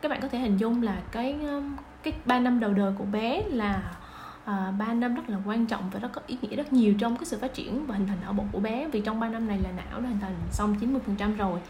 các 0.00 0.08
bạn 0.08 0.20
có 0.20 0.28
thể 0.28 0.38
hình 0.38 0.56
dung 0.56 0.82
là 0.82 0.96
cái 1.12 1.38
cái 2.02 2.14
ba 2.24 2.40
năm 2.40 2.60
đầu 2.60 2.72
đời 2.72 2.92
của 2.98 3.04
bé 3.04 3.42
là 3.48 3.82
ờ, 4.44 4.54
à, 4.54 4.70
3 4.78 4.94
năm 4.94 5.14
rất 5.14 5.30
là 5.30 5.38
quan 5.46 5.66
trọng 5.66 5.90
và 5.90 6.00
rất 6.00 6.08
có 6.12 6.20
ý 6.26 6.38
nghĩa 6.42 6.56
rất 6.56 6.72
nhiều 6.72 6.94
trong 6.98 7.16
cái 7.16 7.24
sự 7.24 7.38
phát 7.38 7.54
triển 7.54 7.86
và 7.86 7.94
hình 7.94 8.06
thành 8.06 8.18
não 8.22 8.32
bộ 8.32 8.44
của 8.52 8.60
bé. 8.60 8.88
Vì 8.88 9.00
trong 9.00 9.20
3 9.20 9.28
năm 9.28 9.46
này 9.46 9.58
là 9.58 9.70
não 9.72 10.00
đã 10.00 10.08
hình 10.08 10.20
thành 10.20 10.34
xong 10.50 10.76
90% 11.16 11.36
rồi. 11.36 11.60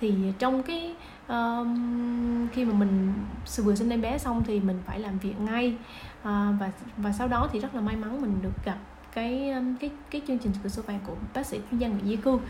Thì 0.00 0.14
trong 0.38 0.62
cái 0.62 0.94
um, 1.28 2.48
khi 2.52 2.64
mà 2.64 2.74
mình 2.74 3.12
vừa 3.56 3.74
sinh 3.74 3.90
em 3.90 4.00
bé 4.00 4.18
xong 4.18 4.42
thì 4.46 4.60
mình 4.60 4.78
phải 4.86 5.00
làm 5.00 5.18
việc 5.18 5.40
ngay 5.40 5.76
à, 6.22 6.56
và 6.60 6.70
và 6.96 7.12
sau 7.12 7.28
đó 7.28 7.48
thì 7.52 7.60
rất 7.60 7.74
là 7.74 7.80
may 7.80 7.96
mắn 7.96 8.20
mình 8.22 8.34
được 8.42 8.64
gặp 8.64 8.78
cái 9.12 9.54
cái 9.80 9.90
cái 10.10 10.20
chương 10.28 10.38
trình 10.38 10.52
cửa 10.62 10.68
sổ 10.68 10.82
vàng 10.82 11.00
của 11.06 11.14
bác 11.34 11.46
sĩ 11.46 11.60
chuyên 11.70 11.78
gia 11.80 11.88
Nguyễn 11.88 12.06
Di 12.06 12.16
Cương 12.16 12.40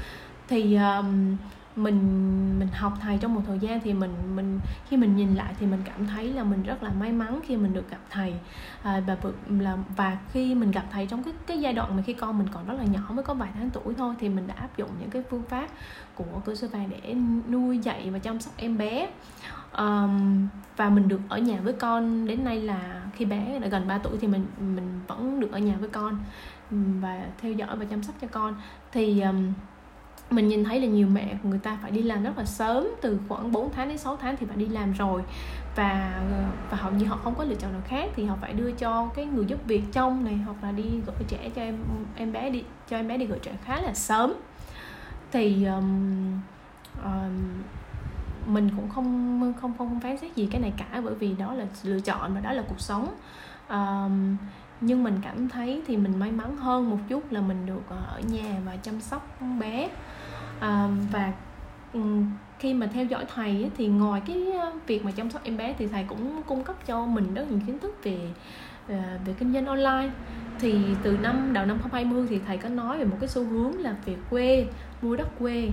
thì 0.48 0.76
um, 0.76 1.36
mình 1.76 2.58
mình 2.58 2.68
học 2.68 2.92
thầy 3.00 3.18
trong 3.18 3.34
một 3.34 3.40
thời 3.46 3.58
gian 3.58 3.80
thì 3.80 3.94
mình 3.94 4.14
mình 4.36 4.60
khi 4.88 4.96
mình 4.96 5.16
nhìn 5.16 5.34
lại 5.34 5.54
thì 5.58 5.66
mình 5.66 5.80
cảm 5.84 6.06
thấy 6.06 6.32
là 6.32 6.44
mình 6.44 6.62
rất 6.62 6.82
là 6.82 6.90
may 7.00 7.12
mắn 7.12 7.40
khi 7.46 7.56
mình 7.56 7.74
được 7.74 7.90
gặp 7.90 8.00
thầy. 8.10 8.34
À, 8.82 9.02
và 9.06 9.16
là 9.48 9.76
và 9.96 10.18
khi 10.32 10.54
mình 10.54 10.70
gặp 10.70 10.84
thầy 10.92 11.06
trong 11.06 11.22
cái 11.22 11.34
cái 11.46 11.60
giai 11.60 11.72
đoạn 11.72 11.96
mà 11.96 12.02
khi 12.02 12.12
con 12.12 12.38
mình 12.38 12.48
còn 12.52 12.66
rất 12.66 12.74
là 12.78 12.84
nhỏ 12.84 13.00
mới 13.10 13.22
có 13.22 13.34
vài 13.34 13.50
tháng 13.54 13.70
tuổi 13.70 13.94
thôi 13.94 14.14
thì 14.18 14.28
mình 14.28 14.46
đã 14.46 14.54
áp 14.54 14.76
dụng 14.76 14.90
những 15.00 15.10
cái 15.10 15.22
phương 15.30 15.42
pháp 15.48 15.68
của 16.14 16.40
cơ 16.44 16.54
sở 16.54 16.68
vàng 16.68 16.90
để 16.90 17.14
nuôi 17.48 17.78
dạy 17.78 18.10
và 18.10 18.18
chăm 18.18 18.40
sóc 18.40 18.54
em 18.56 18.78
bé. 18.78 19.08
Um, 19.78 20.48
và 20.76 20.88
mình 20.88 21.08
được 21.08 21.20
ở 21.28 21.38
nhà 21.38 21.60
với 21.60 21.72
con 21.72 22.26
đến 22.26 22.44
nay 22.44 22.60
là 22.60 23.02
khi 23.14 23.24
bé 23.24 23.58
đã 23.58 23.68
gần 23.68 23.88
3 23.88 23.98
tuổi 23.98 24.18
thì 24.20 24.28
mình 24.28 24.46
mình 24.58 25.00
vẫn 25.06 25.40
được 25.40 25.52
ở 25.52 25.58
nhà 25.58 25.74
với 25.80 25.88
con 25.88 26.18
và 27.00 27.26
theo 27.40 27.52
dõi 27.52 27.76
và 27.76 27.84
chăm 27.84 28.02
sóc 28.02 28.14
cho 28.20 28.26
con. 28.26 28.54
Thì 28.92 29.20
um, 29.20 29.52
mình 30.30 30.48
nhìn 30.48 30.64
thấy 30.64 30.80
là 30.80 30.86
nhiều 30.86 31.08
mẹ 31.12 31.36
người 31.42 31.58
ta 31.58 31.78
phải 31.82 31.90
đi 31.90 32.02
làm 32.02 32.22
rất 32.22 32.38
là 32.38 32.44
sớm 32.44 32.88
từ 33.02 33.18
khoảng 33.28 33.52
4 33.52 33.70
tháng 33.72 33.88
đến 33.88 33.98
6 33.98 34.16
tháng 34.16 34.36
thì 34.36 34.46
phải 34.46 34.56
đi 34.56 34.66
làm 34.66 34.92
rồi. 34.92 35.22
Và 35.76 36.20
và 36.70 36.76
hầu 36.76 36.92
như 36.92 37.06
họ 37.06 37.16
không 37.16 37.34
có 37.34 37.44
lựa 37.44 37.54
chọn 37.54 37.72
nào 37.72 37.82
khác 37.88 38.10
thì 38.16 38.24
họ 38.24 38.36
phải 38.40 38.52
đưa 38.52 38.70
cho 38.70 39.08
cái 39.14 39.26
người 39.26 39.44
giúp 39.44 39.66
việc 39.66 39.82
trong 39.92 40.24
này 40.24 40.36
hoặc 40.36 40.56
là 40.62 40.72
đi 40.72 40.84
gửi 41.06 41.26
trẻ 41.28 41.50
cho 41.56 41.62
em 41.62 41.76
em 42.16 42.32
bé 42.32 42.50
đi 42.50 42.64
cho 42.90 42.96
em 42.96 43.08
bé 43.08 43.18
đi 43.18 43.26
gửi 43.26 43.38
trẻ 43.42 43.52
khá 43.64 43.80
là 43.80 43.94
sớm. 43.94 44.34
Thì 45.32 45.64
um, 45.64 46.40
um, 47.04 47.62
mình 48.46 48.70
cũng 48.76 48.88
không 48.88 49.54
không 49.60 49.72
không 49.78 50.00
phán 50.00 50.18
xét 50.18 50.36
gì 50.36 50.48
cái 50.50 50.60
này 50.60 50.72
cả 50.76 51.00
bởi 51.04 51.14
vì 51.14 51.34
đó 51.34 51.54
là 51.54 51.66
lựa 51.82 52.00
chọn 52.00 52.34
và 52.34 52.40
đó 52.40 52.52
là 52.52 52.62
cuộc 52.68 52.80
sống. 52.80 53.14
Um, 53.68 54.36
nhưng 54.80 55.04
mình 55.04 55.18
cảm 55.22 55.48
thấy 55.48 55.82
thì 55.86 55.96
mình 55.96 56.18
may 56.18 56.32
mắn 56.32 56.56
hơn 56.56 56.90
một 56.90 56.98
chút 57.08 57.32
là 57.32 57.40
mình 57.40 57.66
được 57.66 57.82
ờ, 57.88 57.96
ở 58.08 58.20
nhà 58.20 58.60
và 58.64 58.76
chăm 58.76 59.00
sóc 59.00 59.40
bé 59.60 59.88
à, 60.60 60.88
và 61.12 61.32
khi 62.58 62.74
mà 62.74 62.86
theo 62.86 63.04
dõi 63.04 63.24
thầy 63.34 63.70
thì 63.76 63.86
ngoài 63.86 64.22
cái 64.26 64.44
việc 64.86 65.04
mà 65.04 65.10
chăm 65.10 65.30
sóc 65.30 65.44
em 65.44 65.56
bé 65.56 65.74
thì 65.78 65.86
thầy 65.86 66.04
cũng 66.04 66.42
cung 66.42 66.64
cấp 66.64 66.76
cho 66.86 67.06
mình 67.06 67.34
rất 67.34 67.50
nhiều 67.50 67.60
kiến 67.66 67.78
thức 67.78 67.98
về 68.02 68.18
ờ, 68.88 68.96
về 69.24 69.34
kinh 69.38 69.52
doanh 69.52 69.66
online. 69.66 70.10
Thì 70.58 70.74
từ 71.02 71.18
năm 71.22 71.52
đầu 71.52 71.66
năm 71.66 71.78
2020 71.82 72.26
thì 72.30 72.38
thầy 72.46 72.58
có 72.58 72.68
nói 72.68 72.98
về 72.98 73.04
một 73.04 73.16
cái 73.20 73.28
xu 73.28 73.44
hướng 73.44 73.80
là 73.80 73.94
về 74.04 74.16
quê 74.30 74.66
mua 75.02 75.16
đất 75.16 75.28
quê. 75.38 75.70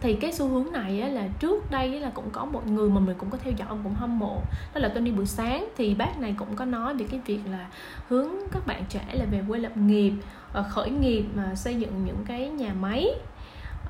Thì 0.00 0.14
cái 0.14 0.32
xu 0.32 0.48
hướng 0.48 0.72
này 0.72 1.00
á, 1.00 1.08
là 1.08 1.28
trước 1.38 1.70
đây 1.70 2.00
là 2.00 2.10
cũng 2.14 2.30
có 2.32 2.44
một 2.44 2.66
người 2.66 2.90
mà 2.90 3.00
mình 3.00 3.16
cũng 3.18 3.30
có 3.30 3.38
theo 3.38 3.52
dõi 3.56 3.68
cũng 3.68 3.94
hâm 3.94 4.18
mộ. 4.18 4.40
Đó 4.74 4.80
là 4.80 4.88
Tony 4.88 5.10
buổi 5.10 5.26
sáng 5.26 5.68
thì 5.76 5.94
bác 5.94 6.20
này 6.20 6.34
cũng 6.38 6.56
có 6.56 6.64
nói 6.64 6.94
về 6.94 7.06
cái 7.10 7.20
việc 7.26 7.40
là 7.50 7.66
hướng 8.08 8.28
các 8.52 8.66
bạn 8.66 8.84
trẻ 8.88 9.04
là 9.12 9.24
về 9.24 9.42
quê 9.48 9.58
lập 9.58 9.76
nghiệp 9.76 10.12
ờ, 10.52 10.64
khởi 10.68 10.90
nghiệp 10.90 11.24
mà 11.34 11.54
xây 11.54 11.74
dựng 11.74 12.04
những 12.04 12.24
cái 12.26 12.48
nhà 12.48 12.72
máy 12.80 13.08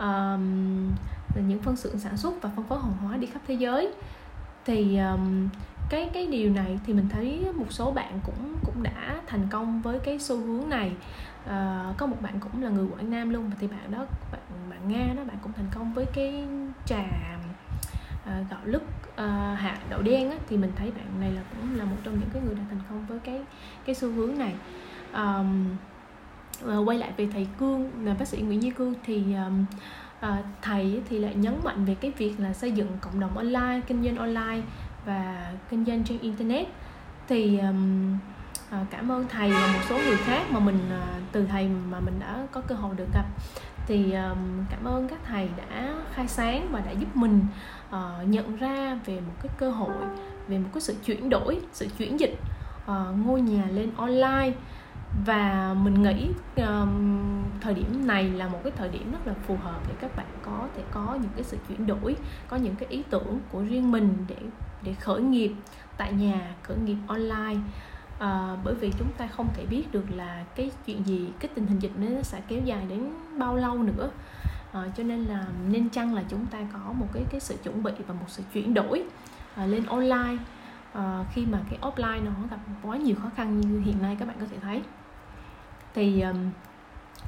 um, 0.00 0.94
những 1.48 1.62
phân 1.62 1.76
xưởng 1.76 1.98
sản 1.98 2.16
xuất 2.16 2.42
và 2.42 2.50
phân 2.56 2.64
phối 2.66 2.78
hàng 2.78 2.92
hóa 2.92 3.16
đi 3.16 3.26
khắp 3.26 3.40
thế 3.46 3.54
giới. 3.54 3.92
Thì 4.64 4.98
um, 4.98 5.48
cái 5.90 6.10
cái 6.12 6.26
điều 6.26 6.52
này 6.52 6.78
thì 6.86 6.92
mình 6.92 7.08
thấy 7.08 7.46
một 7.54 7.66
số 7.70 7.92
bạn 7.92 8.20
cũng 8.26 8.56
cũng 8.64 8.82
đã 8.82 9.20
thành 9.26 9.46
công 9.50 9.82
với 9.82 9.98
cái 9.98 10.18
xu 10.18 10.36
hướng 10.36 10.68
này. 10.68 10.92
À, 11.46 11.92
có 11.96 12.06
một 12.06 12.16
bạn 12.20 12.40
cũng 12.40 12.62
là 12.62 12.70
người 12.70 12.86
quảng 12.96 13.10
nam 13.10 13.30
luôn 13.30 13.50
thì 13.60 13.66
bạn 13.66 13.90
đó 13.90 14.06
bạn 14.32 14.40
bạn 14.70 14.88
nga 14.88 15.14
đó 15.16 15.22
bạn 15.24 15.36
cũng 15.42 15.52
thành 15.52 15.68
công 15.74 15.94
với 15.94 16.06
cái 16.14 16.44
trà 16.86 17.04
à, 18.26 18.44
gạo 18.50 18.60
lứt 18.64 18.82
à, 19.16 19.56
hạt 19.60 19.78
đậu 19.90 20.02
đen 20.02 20.30
á, 20.30 20.36
thì 20.48 20.56
mình 20.56 20.72
thấy 20.76 20.90
bạn 20.90 21.20
này 21.20 21.32
là 21.32 21.42
cũng 21.50 21.78
là 21.78 21.84
một 21.84 21.96
trong 22.04 22.20
những 22.20 22.30
cái 22.32 22.42
người 22.42 22.54
đã 22.54 22.62
thành 22.70 22.80
công 22.88 23.06
với 23.06 23.18
cái 23.18 23.40
cái 23.84 23.94
xu 23.94 24.12
hướng 24.12 24.38
này. 24.38 24.54
Um, 25.14 25.68
Ờ, 26.64 26.82
quay 26.86 26.98
lại 26.98 27.12
về 27.16 27.28
thầy 27.32 27.46
cương 27.58 27.90
là 28.04 28.14
bác 28.18 28.28
sĩ 28.28 28.38
nguyễn 28.38 28.62
duy 28.62 28.70
cương 28.70 28.94
thì 29.04 29.24
um, 29.34 29.64
thầy 30.62 31.02
thì 31.08 31.18
lại 31.18 31.34
nhấn 31.34 31.54
mạnh 31.64 31.84
về 31.84 31.94
cái 31.94 32.12
việc 32.18 32.34
là 32.38 32.52
xây 32.52 32.72
dựng 32.72 32.88
cộng 33.00 33.20
đồng 33.20 33.36
online 33.36 33.80
kinh 33.86 34.04
doanh 34.04 34.16
online 34.16 34.62
và 35.04 35.52
kinh 35.70 35.84
doanh 35.84 36.04
trên 36.04 36.18
internet. 36.18 36.66
Thì 37.28 37.58
um, 37.58 38.18
cảm 38.90 39.12
ơn 39.12 39.26
thầy 39.28 39.50
và 39.50 39.66
một 39.72 39.80
số 39.88 39.98
người 39.98 40.16
khác 40.16 40.42
mà 40.50 40.60
mình 40.60 40.78
từ 41.32 41.46
thầy 41.46 41.68
mà 41.90 42.00
mình 42.00 42.14
đã 42.20 42.46
có 42.52 42.60
cơ 42.60 42.74
hội 42.74 42.94
được 42.96 43.08
gặp. 43.14 43.24
Thì 43.86 44.12
um, 44.12 44.64
cảm 44.70 44.84
ơn 44.84 45.08
các 45.08 45.18
thầy 45.24 45.48
đã 45.56 45.94
khai 46.12 46.28
sáng 46.28 46.68
và 46.70 46.80
đã 46.80 46.90
giúp 46.90 47.16
mình 47.16 47.40
uh, 47.88 48.28
nhận 48.28 48.56
ra 48.56 48.98
về 49.04 49.20
một 49.20 49.32
cái 49.42 49.52
cơ 49.58 49.70
hội 49.70 49.94
về 50.48 50.58
một 50.58 50.68
cái 50.74 50.80
sự 50.80 50.94
chuyển 51.04 51.28
đổi 51.28 51.60
sự 51.72 51.86
chuyển 51.98 52.20
dịch 52.20 52.38
uh, 52.84 53.26
ngôi 53.26 53.40
nhà 53.40 53.64
lên 53.72 53.90
online 53.96 54.52
và 55.24 55.74
mình 55.82 56.02
nghĩ 56.02 56.28
um, 56.56 57.42
thời 57.60 57.74
điểm 57.74 58.06
này 58.06 58.30
là 58.30 58.48
một 58.48 58.60
cái 58.62 58.72
thời 58.76 58.88
điểm 58.88 59.12
rất 59.12 59.26
là 59.26 59.34
phù 59.46 59.56
hợp 59.56 59.80
để 59.88 59.94
các 60.00 60.16
bạn 60.16 60.26
có 60.42 60.68
thể 60.76 60.82
có 60.90 61.18
những 61.22 61.30
cái 61.34 61.44
sự 61.44 61.56
chuyển 61.68 61.86
đổi 61.86 62.16
có 62.48 62.56
những 62.56 62.74
cái 62.76 62.88
ý 62.88 63.02
tưởng 63.10 63.40
của 63.52 63.62
riêng 63.62 63.90
mình 63.90 64.16
để 64.28 64.36
để 64.82 64.94
khởi 64.94 65.20
nghiệp 65.20 65.52
tại 65.96 66.12
nhà 66.12 66.54
khởi 66.62 66.76
nghiệp 66.76 66.96
online. 67.06 67.60
À, 68.18 68.56
bởi 68.64 68.74
vì 68.74 68.92
chúng 68.98 69.12
ta 69.18 69.26
không 69.26 69.48
thể 69.54 69.66
biết 69.66 69.92
được 69.92 70.04
là 70.10 70.44
cái 70.54 70.70
chuyện 70.86 71.06
gì 71.06 71.30
cái 71.40 71.50
tình 71.54 71.66
hình 71.66 71.78
dịch 71.78 71.92
nó 71.96 72.22
sẽ 72.22 72.40
kéo 72.48 72.60
dài 72.64 72.86
đến 72.88 73.10
bao 73.38 73.56
lâu 73.56 73.82
nữa. 73.82 74.10
À, 74.72 74.84
cho 74.96 75.02
nên 75.02 75.24
là 75.24 75.44
nên 75.68 75.88
chăng 75.88 76.14
là 76.14 76.24
chúng 76.28 76.46
ta 76.46 76.58
có 76.72 76.92
một 76.92 77.06
cái 77.12 77.24
cái 77.30 77.40
sự 77.40 77.56
chuẩn 77.62 77.82
bị 77.82 77.92
và 78.06 78.14
một 78.14 78.26
sự 78.28 78.42
chuyển 78.52 78.74
đổi 78.74 79.04
à, 79.54 79.66
lên 79.66 79.86
online. 79.86 80.36
À, 80.92 81.24
khi 81.32 81.46
mà 81.46 81.58
cái 81.70 81.78
offline 81.82 82.24
nó 82.24 82.30
gặp 82.50 82.58
quá 82.82 82.96
nhiều 82.96 83.16
khó 83.22 83.30
khăn 83.36 83.60
như 83.60 83.80
hiện 83.80 84.02
nay 84.02 84.16
các 84.18 84.28
bạn 84.28 84.36
có 84.40 84.46
thể 84.50 84.56
thấy 84.62 84.82
thì 85.96 86.20
um, 86.20 86.50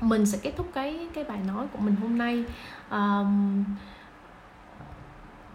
mình 0.01 0.27
sẽ 0.27 0.39
kết 0.43 0.53
thúc 0.57 0.71
cái 0.75 1.09
cái 1.15 1.25
bài 1.25 1.39
nói 1.47 1.67
của 1.73 1.79
mình 1.79 1.97
hôm 1.97 2.19
nay. 2.19 2.45
Um, 2.91 3.65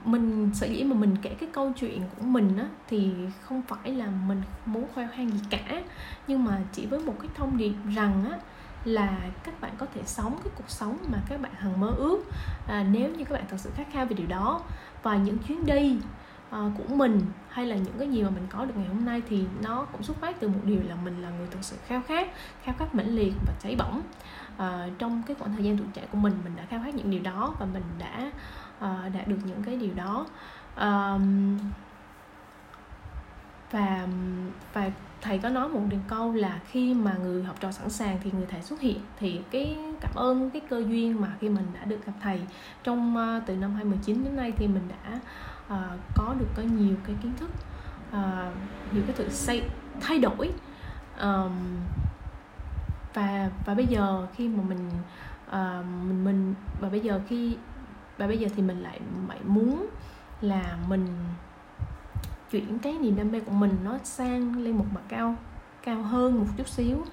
mình 0.06 0.50
sở 0.54 0.68
dĩ 0.68 0.84
mà 0.84 0.96
mình 0.96 1.16
kể 1.22 1.36
cái 1.40 1.50
câu 1.54 1.72
chuyện 1.76 2.02
của 2.18 2.24
mình 2.24 2.58
á 2.58 2.66
thì 2.90 3.14
không 3.42 3.62
phải 3.62 3.92
là 3.92 4.08
mình 4.28 4.42
muốn 4.66 4.86
khoe 4.94 5.08
khoang 5.16 5.30
gì 5.30 5.40
cả. 5.50 5.82
Nhưng 6.28 6.46
mà 6.46 6.60
chỉ 6.72 6.86
với 6.86 7.00
một 7.00 7.16
cái 7.20 7.30
thông 7.36 7.58
điệp 7.58 7.74
rằng 7.96 8.26
á 8.32 8.38
là 8.86 9.18
các 9.44 9.62
bạn 9.62 9.72
có 9.78 9.86
thể 9.96 10.02
sống 10.06 10.38
cái 10.44 10.54
cuộc 10.56 10.70
sống 10.70 10.98
mà 11.12 11.18
các 11.30 11.42
bạn 11.42 11.54
hằng 11.56 11.80
mơ 11.80 11.88
ước. 11.98 12.18
À, 12.68 12.86
nếu 12.92 13.10
như 13.10 13.24
các 13.24 13.34
bạn 13.34 13.44
thật 13.50 13.58
sự 13.60 13.70
khát 13.76 13.88
khao 13.92 14.06
về 14.06 14.16
điều 14.16 14.28
đó. 14.28 14.62
Và 15.04 15.16
những 15.16 15.38
chuyến 15.38 15.66
đi 15.66 15.98
uh, 16.54 16.72
của 16.78 16.96
mình 16.96 17.22
hay 17.50 17.66
là 17.66 17.76
những 17.76 17.94
cái 18.00 18.08
gì 18.08 18.24
mà 18.24 18.30
mình 18.30 18.48
có 18.50 18.66
được 18.66 18.74
ngày 18.78 18.88
hôm 18.88 19.06
nay 19.06 19.22
thì 19.30 19.46
nó 19.64 19.86
cũng 19.92 20.04
xuất 20.04 20.18
phát 20.18 20.40
từ 20.40 20.48
một 20.48 20.60
điều 20.64 20.80
là 20.88 20.96
mình 20.96 21.22
là 21.22 21.30
người 21.30 21.48
thực 21.52 21.64
sự 21.64 21.78
khao 21.88 22.02
khát 22.08 22.28
khao 22.64 22.76
khát 22.80 22.96
mãnh 22.96 23.16
liệt 23.16 23.34
và 23.48 23.54
cháy 23.60 23.76
bỏng. 23.76 24.02
À, 24.58 24.88
trong 25.00 25.24
cái 25.28 25.36
khoảng 25.40 25.54
thời 25.54 25.64
gian 25.64 25.78
tuổi 25.78 25.88
trẻ 25.94 26.02
của 26.12 26.18
mình 26.18 26.34
mình 26.44 26.54
đã 26.56 26.64
khao 26.70 26.82
khát 26.84 26.96
những 26.96 27.12
điều 27.12 27.22
đó 27.24 27.56
và 27.60 27.66
mình 27.66 27.84
đã 28.00 28.32
ờ, 28.80 28.98
à, 29.04 29.10
đạt 29.10 29.28
được 29.28 29.40
những 29.46 29.64
cái 29.64 29.76
điều 29.76 29.94
đó. 29.94 30.26
À, 30.76 31.18
và 33.72 34.08
và 34.74 34.92
thầy 35.22 35.38
có 35.38 35.50
nói 35.50 35.70
một 35.70 35.82
điều 35.90 36.00
câu 36.08 36.34
là 36.34 36.60
khi 36.68 36.94
mà 36.94 37.14
người 37.14 37.44
học 37.44 37.56
trò 37.60 37.72
sẵn 37.72 37.90
sàng 37.90 38.18
thì 38.24 38.32
người 38.32 38.46
thầy 38.50 38.62
xuất 38.62 38.80
hiện. 38.82 39.00
Thì 39.20 39.42
cái 39.52 39.78
cảm 40.02 40.12
ơn 40.16 40.50
cái 40.50 40.62
cơ 40.70 40.84
duyên 40.88 41.22
mà 41.22 41.28
khi 41.40 41.50
mình 41.50 41.66
đã 41.74 41.86
được 41.86 42.06
gặp 42.06 42.14
thầy 42.22 42.42
trong 42.84 43.16
từ 43.46 43.56
năm 43.56 43.74
2019 43.74 44.24
đến 44.24 44.36
nay 44.36 44.54
thì 44.58 44.68
mình 44.68 44.88
đã 44.90 45.20
uh, 45.68 46.00
có 46.16 46.36
được 46.40 46.48
có 46.56 46.64
nhiều 46.64 46.96
cái 47.08 47.16
kiến 47.24 47.34
thức 47.40 47.50
uh, 48.10 48.94
nhiều 48.94 49.04
cái 49.08 49.16
sự 49.18 49.30
xây 49.30 49.64
thay 50.02 50.20
đổi. 50.20 50.52
Um, 51.22 51.52
và 53.14 53.50
và 53.66 53.74
bây 53.74 53.86
giờ 53.86 54.28
khi 54.36 54.48
mà 54.48 54.64
mình 54.64 54.90
uh, 55.48 55.86
mình 56.08 56.24
mình 56.24 56.54
và 56.82 56.90
bây 56.90 57.00
giờ 57.00 57.22
khi 57.28 57.58
và 58.18 58.28
bây 58.28 58.38
giờ 58.38 58.48
thì 58.56 58.62
mình 58.64 58.84
lại 58.84 59.00
lại 59.28 59.40
muốn 59.44 59.88
là 60.42 60.78
mình 60.88 61.08
chuyển 62.52 62.80
cái 62.80 62.94
niềm 62.94 63.16
đam 63.16 63.32
mê 63.32 63.40
của 63.40 63.52
mình 63.52 63.78
nó 63.84 63.98
sang 64.04 64.58
lên 64.58 64.78
một 64.78 64.86
mặt 64.94 65.02
cao 65.08 65.36
cao 65.84 66.02
hơn 66.02 66.40
một 66.40 66.46
chút 66.58 66.68
xíu 66.68 67.06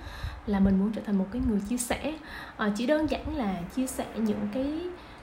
là 0.46 0.60
mình 0.60 0.80
muốn 0.80 0.92
trở 0.92 1.02
thành 1.06 1.18
một 1.18 1.26
cái 1.32 1.42
người 1.48 1.60
chia 1.68 1.76
sẻ. 1.76 2.14
À, 2.56 2.70
chỉ 2.76 2.86
đơn 2.86 3.10
giản 3.10 3.36
là 3.36 3.62
chia 3.74 3.86
sẻ 3.86 4.06
những 4.16 4.48
cái 4.52 4.80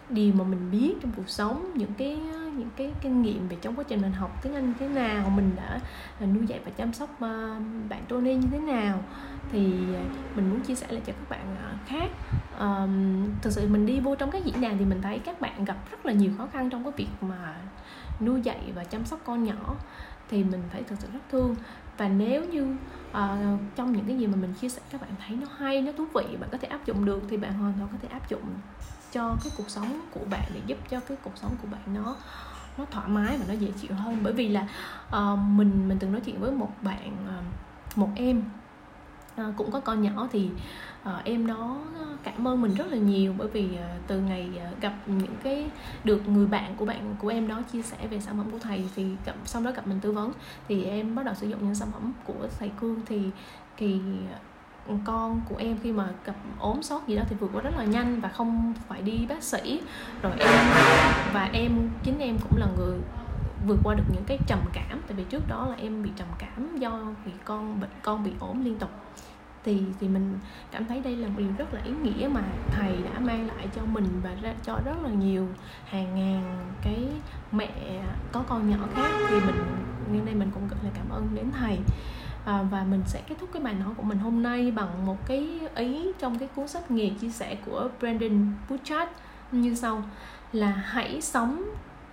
điều 0.10 0.34
mà 0.34 0.44
mình 0.44 0.72
biết 0.72 0.94
trong 1.02 1.12
cuộc 1.16 1.30
sống 1.30 1.72
những 1.76 1.94
cái 1.98 2.20
những 2.58 2.70
cái 2.76 2.92
kinh 3.02 3.22
nghiệm 3.22 3.48
về 3.48 3.58
trong 3.62 3.76
quá 3.76 3.84
trình 3.88 4.02
mình 4.02 4.12
học 4.12 4.40
tiếng 4.44 4.56
Anh 4.56 4.74
thế 4.80 4.88
nào 4.88 5.30
mình 5.30 5.52
đã 5.56 5.80
à, 6.20 6.26
nuôi 6.26 6.48
dạy 6.48 6.60
và 6.66 6.72
chăm 6.72 6.94
sóc 6.94 7.22
à, 7.22 7.60
bạn 7.90 8.04
Tony 8.08 8.36
như 8.36 8.48
thế 8.52 8.60
nào 8.60 9.04
thì 9.52 9.74
à, 9.96 10.04
mình 10.36 10.50
muốn 10.50 10.62
chia 10.62 10.76
sẻ 10.76 10.88
lại 10.90 11.02
cho 11.06 11.14
các 11.14 11.30
bạn 11.30 11.56
khác. 11.88 12.10
Um, 12.60 13.26
thực 13.42 13.54
sự 13.54 13.68
mình 13.68 13.86
đi 13.86 14.00
vô 14.00 14.16
trong 14.16 14.32
các 14.32 14.46
diễn 14.46 14.62
đàn 14.62 14.78
thì 14.78 14.86
mình 14.86 15.02
thấy 15.02 15.20
các 15.20 15.42
bạn 15.42 15.66
gặp 15.66 15.78
rất 15.92 16.06
là 16.06 16.14
nhiều 16.14 16.32
khó 16.38 16.48
khăn 16.54 16.70
trong 16.70 16.84
cái 16.84 16.94
việc 16.98 17.10
mà 17.22 17.56
nuôi 18.22 18.42
dạy 18.42 18.60
và 18.76 18.84
chăm 18.84 19.06
sóc 19.06 19.20
con 19.26 19.44
nhỏ 19.44 19.76
thì 20.30 20.44
mình 20.44 20.62
phải 20.72 20.84
thực 20.84 21.00
sự 21.00 21.08
rất 21.14 21.20
thương. 21.32 21.56
Và 21.98 22.08
nếu 22.08 22.46
như 22.46 22.76
uh, 23.10 23.60
trong 23.76 23.94
những 23.94 24.06
cái 24.08 24.18
gì 24.18 24.28
mà 24.28 24.36
mình 24.36 24.54
chia 24.54 24.70
sẻ 24.70 24.82
các 24.90 25.02
bạn 25.02 25.10
thấy 25.28 25.38
nó 25.38 25.48
hay 25.58 25.82
nó 25.82 25.92
thú 25.92 26.06
vị 26.06 26.38
bạn 26.40 26.50
có 26.52 26.58
thể 26.58 26.68
áp 26.68 26.86
dụng 26.86 27.06
được 27.06 27.22
thì 27.30 27.38
bạn 27.38 27.54
hoàn 27.54 27.74
toàn 27.74 27.90
có 27.92 27.98
thể 28.02 28.08
áp 28.08 28.30
dụng 28.30 28.44
cho 29.12 29.38
cái 29.44 29.54
cuộc 29.58 29.70
sống 29.70 30.02
của 30.14 30.26
bạn 30.30 30.44
để 30.54 30.62
giúp 30.66 30.78
cho 30.90 31.00
cái 31.00 31.18
cuộc 31.24 31.38
sống 31.38 31.52
của 31.62 31.68
bạn 31.72 31.94
nó 31.94 32.16
nó 32.78 32.86
thoải 32.92 33.08
mái 33.08 33.38
và 33.38 33.46
nó 33.48 33.54
dễ 33.54 33.72
chịu 33.82 33.96
hơn. 33.96 34.20
Bởi 34.24 34.34
vì 34.34 34.48
là 34.48 34.68
uh, 35.08 35.40
mình 35.40 35.88
mình 35.90 35.98
từng 36.00 36.12
nói 36.12 36.22
chuyện 36.26 36.40
với 36.40 36.52
một 36.52 36.72
bạn 36.82 37.12
uh, 37.40 37.98
một 37.98 38.10
em 38.16 38.44
uh, 39.42 39.56
cũng 39.58 39.72
có 39.72 39.80
con 39.80 40.02
nhỏ 40.02 40.28
thì 40.32 40.50
uh, 41.02 41.24
em 41.24 41.48
đó 41.48 41.78
cảm 42.24 42.48
ơn 42.48 42.62
mình 42.62 42.74
rất 42.74 42.88
là 42.88 42.98
nhiều. 42.98 43.34
Bởi 43.38 43.48
vì 43.48 43.66
uh, 43.66 44.08
từ 44.08 44.20
ngày 44.20 44.50
uh, 44.72 44.82
gặp 44.82 44.94
những 45.06 45.36
cái 45.44 45.70
được 46.04 46.28
người 46.28 46.48
bạn 46.48 46.76
của 46.76 46.86
bạn 46.86 47.16
của 47.20 47.28
em 47.28 47.48
đó 47.48 47.62
chia 47.72 47.82
sẻ 47.82 47.98
về 48.08 48.20
sản 48.20 48.38
phẩm 48.38 48.52
của 48.52 48.60
thầy 48.60 48.90
thì 48.96 49.16
gặp, 49.26 49.36
sau 49.46 49.62
đó 49.62 49.72
gặp 49.72 49.88
mình 49.88 50.00
tư 50.00 50.12
vấn 50.12 50.32
thì 50.68 50.84
em 50.84 51.16
bắt 51.16 51.26
đầu 51.26 51.36
sử 51.36 51.48
dụng 51.48 51.66
những 51.66 51.76
sản 51.76 51.90
phẩm 51.92 52.14
của 52.24 52.48
thầy 52.60 52.72
cương 52.80 53.02
thì 53.06 53.22
thì 53.78 54.00
con 55.06 55.42
của 55.50 55.56
em 55.56 55.78
khi 55.84 55.92
mà 55.92 56.08
gặp 56.26 56.36
ốm 56.60 56.84
sốt 56.84 57.02
gì 57.08 57.16
đó 57.16 57.24
thì 57.30 57.36
vượt 57.40 57.50
qua 57.54 57.62
rất 57.62 57.78
là 57.78 57.84
nhanh 57.84 58.22
và 58.22 58.30
không 58.30 58.74
phải 58.88 59.02
đi 59.02 59.26
bác 59.30 59.44
sĩ. 59.44 59.82
Rồi 60.22 60.34
em, 60.40 60.66
và 61.34 61.50
em, 61.54 61.90
chính 62.04 62.20
em 62.20 62.38
cũng 62.38 62.58
là 62.58 62.68
người 62.78 62.98
vượt 63.68 63.80
qua 63.84 63.96
được 63.96 64.04
những 64.14 64.24
cái 64.28 64.38
trầm 64.48 64.60
cảm. 64.74 65.02
Tại 65.08 65.18
vì 65.18 65.24
trước 65.24 65.48
đó 65.48 65.68
là 65.70 65.76
em 65.76 66.04
bị 66.04 66.10
trầm 66.16 66.28
cảm 66.40 66.78
do 66.78 67.02
vì 67.26 67.32
con 67.46 67.80
bệnh, 67.80 67.90
con 68.02 68.24
bị 68.24 68.32
ốm 68.40 68.66
liên 68.66 68.80
tục. 68.80 68.90
Thì 69.64 69.84
thì 70.00 70.08
mình 70.08 70.40
cảm 70.72 70.86
thấy 70.86 71.00
đây 71.00 71.16
là 71.16 71.28
một 71.28 71.34
điều 71.38 71.48
rất 71.58 71.74
là 71.74 71.82
ý 71.84 71.92
nghĩa 71.92 72.28
mà 72.28 72.42
thầy 72.72 72.98
đã 73.14 73.20
mang 73.20 73.48
lại 73.48 73.68
cho 73.76 73.82
mình 73.86 74.06
và 74.24 74.30
ra, 74.42 74.54
cho 74.64 74.80
rất 74.86 74.96
là 75.04 75.10
nhiều, 75.10 75.48
hàng 75.86 76.16
ngàn 76.16 76.66
cái 76.82 77.08
mẹ 77.52 78.02
có 78.32 78.44
con 78.48 78.70
nhỏ 78.70 78.78
khác. 78.96 79.12
Thì 79.30 79.36
mình 79.36 79.56
nên 80.12 80.26
đây 80.26 80.36
mình 80.36 80.52
cũng 80.54 80.68
rất 80.68 80.78
là 80.84 80.90
cảm 80.94 81.10
ơn 81.10 81.28
đến 81.36 81.52
thầy 81.60 81.78
à, 82.48 82.64
và 82.72 82.84
mình 82.84 83.02
sẽ 83.06 83.22
kết 83.30 83.36
thúc 83.40 83.50
cái 83.54 83.64
bài 83.64 83.74
nói 83.74 83.94
của 83.98 84.04
mình 84.04 84.18
hôm 84.18 84.44
nay 84.44 84.72
bằng 84.72 85.06
một 85.06 85.28
cái 85.28 85.60
ý 85.76 86.12
trong 86.20 86.40
cái 86.40 86.48
cuốn 86.56 86.68
sách 86.68 86.92
nghề 86.92 87.10
chia 87.10 87.30
sẻ 87.30 87.58
của 87.66 87.90
Brandon 88.00 88.54
Burchard 88.70 89.12
như 89.52 89.76
sau 89.76 90.04
là 90.52 90.72
hãy 90.72 91.22
sống 91.22 91.64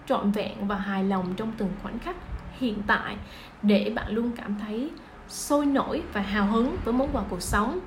trọn 0.06 0.30
vẹn 0.30 0.68
và 0.68 0.76
hài 0.76 1.04
lòng 1.04 1.34
trong 1.36 1.52
từng 1.58 1.70
khoảnh 1.82 1.98
khắc 1.98 2.16
hiện 2.58 2.82
tại 2.86 3.16
để 3.62 3.92
bạn 3.94 4.12
luôn 4.12 4.30
cảm 4.36 4.54
thấy 4.60 4.90
sôi 5.28 5.66
nổi 5.66 6.02
và 6.12 6.20
hào 6.20 6.46
hứng 6.46 6.76
với 6.84 6.94
món 6.94 7.08
quà 7.12 7.22
cuộc 7.30 7.42
sống. 7.42 7.80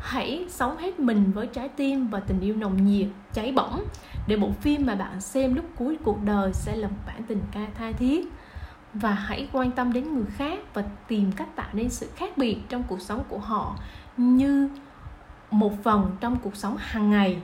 Hãy 0.00 0.46
sống 0.48 0.76
hết 0.76 1.00
mình 1.00 1.32
với 1.32 1.46
trái 1.46 1.68
tim 1.68 2.06
và 2.06 2.20
tình 2.20 2.40
yêu 2.40 2.56
nồng 2.56 2.86
nhiệt 2.86 3.08
cháy 3.32 3.52
bỏng 3.52 3.84
để 4.26 4.36
bộ 4.36 4.50
phim 4.60 4.86
mà 4.86 4.94
bạn 4.94 5.20
xem 5.20 5.54
lúc 5.54 5.64
cuối 5.78 5.98
cuộc 6.04 6.24
đời 6.24 6.52
sẽ 6.52 6.76
là 6.76 6.88
một 6.88 6.96
bản 7.06 7.22
tình 7.22 7.40
ca 7.52 7.66
tha 7.74 7.92
thiết 7.92 8.28
và 8.94 9.12
hãy 9.12 9.48
quan 9.52 9.70
tâm 9.70 9.92
đến 9.92 10.14
người 10.14 10.26
khác 10.36 10.58
và 10.74 10.84
tìm 11.08 11.32
cách 11.32 11.56
tạo 11.56 11.68
nên 11.72 11.90
sự 11.90 12.10
khác 12.16 12.38
biệt 12.38 12.58
trong 12.68 12.82
cuộc 12.82 13.00
sống 13.00 13.22
của 13.28 13.38
họ 13.38 13.76
như 14.16 14.68
một 15.50 15.72
phần 15.84 16.16
trong 16.20 16.36
cuộc 16.42 16.56
sống 16.56 16.76
hàng 16.78 17.10
ngày. 17.10 17.38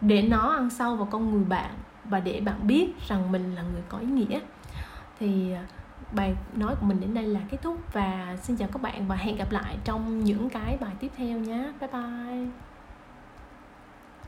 Để 0.00 0.22
nó 0.22 0.52
ăn 0.52 0.70
sâu 0.70 0.96
vào 0.96 1.08
con 1.10 1.30
người 1.30 1.44
bạn 1.44 1.70
và 2.04 2.20
để 2.20 2.40
bạn 2.40 2.66
biết 2.66 2.90
rằng 3.08 3.32
mình 3.32 3.54
là 3.54 3.62
người 3.62 3.82
có 3.88 3.98
ý 3.98 4.06
nghĩa. 4.06 4.40
Thì 5.20 5.52
à, 5.52 5.66
bài 6.12 6.34
nói 6.54 6.74
của 6.80 6.86
mình 6.86 7.00
đến 7.00 7.14
đây 7.14 7.26
là 7.26 7.40
kết 7.50 7.58
thúc 7.62 7.92
và 7.92 8.36
xin 8.42 8.56
chào 8.56 8.68
các 8.72 8.82
bạn 8.82 9.08
và 9.08 9.16
hẹn 9.16 9.36
gặp 9.36 9.52
lại 9.52 9.76
trong 9.84 10.24
những 10.24 10.50
cái 10.50 10.76
bài 10.80 10.94
tiếp 11.00 11.10
theo 11.16 11.38
nhé. 11.38 11.72
Bye 11.80 11.90
bye. 11.92 12.73